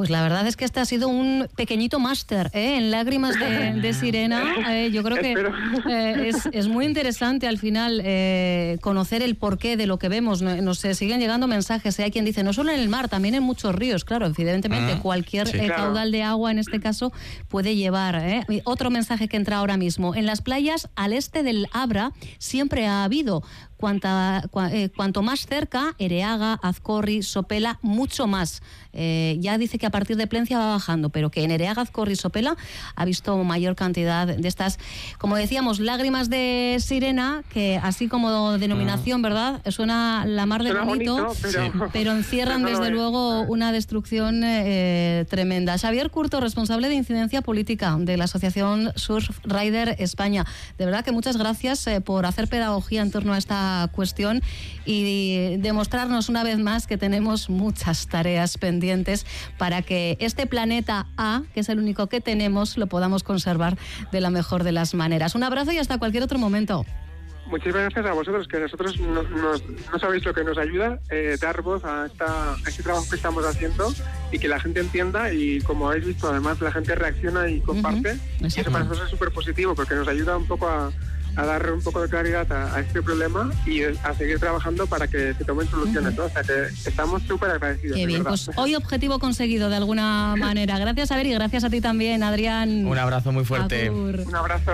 Pues 0.01 0.09
la 0.09 0.23
verdad 0.23 0.47
es 0.47 0.57
que 0.57 0.65
este 0.65 0.79
ha 0.79 0.85
sido 0.85 1.09
un 1.09 1.47
pequeñito 1.55 1.99
máster 1.99 2.49
¿eh? 2.55 2.77
en 2.77 2.89
lágrimas 2.89 3.35
de, 3.37 3.93
sirena. 3.99 4.55
Eh, 4.73 4.89
yo 4.89 5.03
creo 5.03 5.17
que 5.17 5.35
eh, 5.91 6.31
es, 6.51 6.67
muy 6.67 6.85
interesante 6.85 7.47
al 7.47 7.59
final 7.59 8.01
conocer 8.81 9.21
el 9.21 9.35
porqué 9.35 9.77
de 9.77 9.85
lo 9.85 9.99
que 9.99 10.09
vemos. 10.09 10.41
Nos 10.41 10.79
siguen 10.79 11.19
llegando 11.19 11.45
mensajes. 11.45 11.99
Hay 11.99 12.09
quien 12.09 12.25
dice, 12.25 12.41
no 12.41 12.51
solo 12.51 12.71
en 12.71 12.79
el 12.79 12.89
mar, 12.89 13.09
también 13.09 13.35
en 13.35 13.43
muchos 13.43 13.75
ríos. 13.75 14.03
Claro, 14.03 14.25
evidentemente 14.25 14.97
cualquier 14.97 15.51
caudal 15.67 16.11
de 16.11 16.23
agua 16.23 16.49
en 16.49 16.57
este 16.57 16.79
caso 16.79 17.13
puede 17.47 17.75
llevar. 17.75 18.47
Otro 18.63 18.89
mensaje 18.89 19.27
que 19.27 19.37
entra 19.37 19.57
ahora 19.57 19.77
mismo. 19.77 20.15
En 20.15 20.25
las 20.25 20.41
playas 20.41 20.89
al 20.95 21.13
este 21.13 21.43
del 21.43 21.67
Abra 21.73 22.11
siempre 22.39 22.87
ha 22.87 23.03
habido 23.03 23.43
eh, 23.83 24.89
cuanto 24.95 25.21
más 25.21 25.45
cerca, 25.45 25.95
Ereaga, 25.97 26.59
Azcorri, 26.61 27.23
Sopela, 27.23 27.79
mucho 27.81 28.27
más. 28.27 28.61
Eh, 28.93 29.37
ya 29.39 29.57
dice 29.57 29.77
que 29.77 29.85
a 29.85 29.89
partir 29.89 30.17
de 30.17 30.27
Plencia 30.27 30.57
va 30.57 30.71
bajando, 30.71 31.09
pero 31.09 31.29
que 31.31 31.43
en 31.43 31.51
Ereaga, 31.51 31.81
Azcorri 31.81 32.13
y 32.13 32.15
Sopela 32.15 32.57
ha 32.95 33.05
visto 33.05 33.37
mayor 33.43 33.75
cantidad 33.75 34.27
de 34.27 34.47
estas, 34.47 34.79
como 35.17 35.35
decíamos, 35.35 35.79
lágrimas 35.79 36.29
de 36.29 36.77
sirena, 36.79 37.43
que 37.49 37.79
así 37.81 38.07
como 38.07 38.57
denominación, 38.57 39.21
mm. 39.21 39.23
¿verdad? 39.23 39.61
Suena 39.71 40.25
la 40.25 40.45
mar 40.45 40.63
de 40.63 40.73
bonito, 40.73 41.33
pero, 41.93 42.11
encierran 42.21 42.63
desde 42.63 42.89
luego 42.89 43.41
una 43.43 43.71
destrucción 43.71 44.41
eh, 44.43 45.25
tremenda. 45.29 45.77
Xavier 45.77 46.09
Curto, 46.11 46.39
responsable 46.39 46.89
de 46.89 46.95
incidencia 46.95 47.41
política 47.41 47.95
de 47.99 48.17
la 48.17 48.25
Asociación 48.25 48.91
Surf 48.95 49.39
Rider 49.43 49.95
España. 49.99 50.45
De 50.77 50.85
verdad 50.85 51.05
que 51.05 51.11
muchas 51.11 51.37
gracias 51.37 51.87
por 52.03 52.25
hacer 52.25 52.47
pedagogía 52.47 53.01
en 53.01 53.11
torno 53.11 53.33
a 53.33 53.37
esta 53.37 53.70
cuestión 53.91 54.41
y 54.85 55.57
demostrarnos 55.57 56.29
una 56.29 56.43
vez 56.43 56.59
más 56.59 56.87
que 56.87 56.97
tenemos 56.97 57.49
muchas 57.49 58.07
tareas 58.07 58.57
pendientes 58.57 59.25
para 59.57 59.81
que 59.81 60.17
este 60.19 60.47
planeta 60.47 61.07
A, 61.17 61.43
que 61.53 61.61
es 61.61 61.69
el 61.69 61.79
único 61.79 62.07
que 62.07 62.21
tenemos, 62.21 62.77
lo 62.77 62.87
podamos 62.87 63.23
conservar 63.23 63.77
de 64.11 64.21
la 64.21 64.29
mejor 64.29 64.63
de 64.63 64.71
las 64.71 64.93
maneras. 64.93 65.35
Un 65.35 65.43
abrazo 65.43 65.71
y 65.71 65.77
hasta 65.77 65.97
cualquier 65.97 66.23
otro 66.23 66.37
momento. 66.37 66.85
Muchísimas 67.51 67.81
gracias 67.81 68.05
a 68.05 68.13
vosotros, 68.13 68.47
que 68.47 68.59
nosotros 68.59 68.97
no, 68.97 69.99
sabéis 69.99 70.23
lo 70.23 70.33
que 70.33 70.41
nos 70.41 70.57
ayuda, 70.57 70.99
eh, 71.09 71.35
dar 71.39 71.61
voz 71.61 71.83
a, 71.83 72.05
esta, 72.05 72.55
este 72.65 72.81
trabajo 72.81 73.05
que 73.09 73.17
estamos 73.17 73.45
haciendo 73.45 73.93
y 74.31 74.39
que 74.39 74.47
la 74.47 74.57
gente 74.57 74.79
entienda 74.79 75.33
y 75.33 75.59
como 75.59 75.89
habéis 75.89 76.05
visto, 76.05 76.29
además 76.29 76.61
la 76.61 76.71
gente 76.71 76.95
reacciona 76.95 77.49
y 77.49 77.59
comparte. 77.59 78.17
y 78.39 78.45
eso 78.45 78.71
para 78.71 78.85
nosotros 78.85 79.03
es 79.03 79.11
súper 79.11 79.31
positivo 79.31 79.75
porque 79.75 79.95
nos 79.95 80.07
ayuda 80.07 80.37
un 80.37 80.47
poco 80.47 80.65
a, 80.65 80.93
a 81.35 81.45
dar 81.45 81.71
un 81.71 81.81
poco 81.81 82.01
de 82.01 82.09
claridad 82.09 82.51
a, 82.51 82.79
este 82.79 83.01
problema 83.01 83.51
y 83.65 83.83
a 83.83 84.13
seguir 84.17 84.39
trabajando 84.39 84.87
para 84.87 85.07
que 85.07 85.33
se 85.33 85.45
tomen 85.45 85.67
soluciones. 85.67 86.17
O 86.17 86.29
sea 86.29 86.43
que 86.43 86.67
estamos 86.85 87.23
súper 87.23 87.51
agradecidos. 87.51 87.97
Qué 87.97 88.05
bien, 88.05 88.23
pues 88.23 88.49
hoy 88.55 88.75
objetivo 88.75 89.19
conseguido 89.19 89.69
de 89.69 89.77
alguna 89.77 90.35
manera. 90.37 90.77
Gracias 90.79 91.11
a 91.11 91.15
ver 91.15 91.27
y 91.27 91.33
gracias 91.33 91.63
a 91.63 91.69
ti 91.69 91.81
también, 91.81 92.23
Adrián. 92.23 92.85
Un 92.85 92.97
abrazo 92.97 93.31
muy 93.31 93.45
fuerte. 93.45 93.89
Un 93.89 94.35
abrazo. 94.35 94.71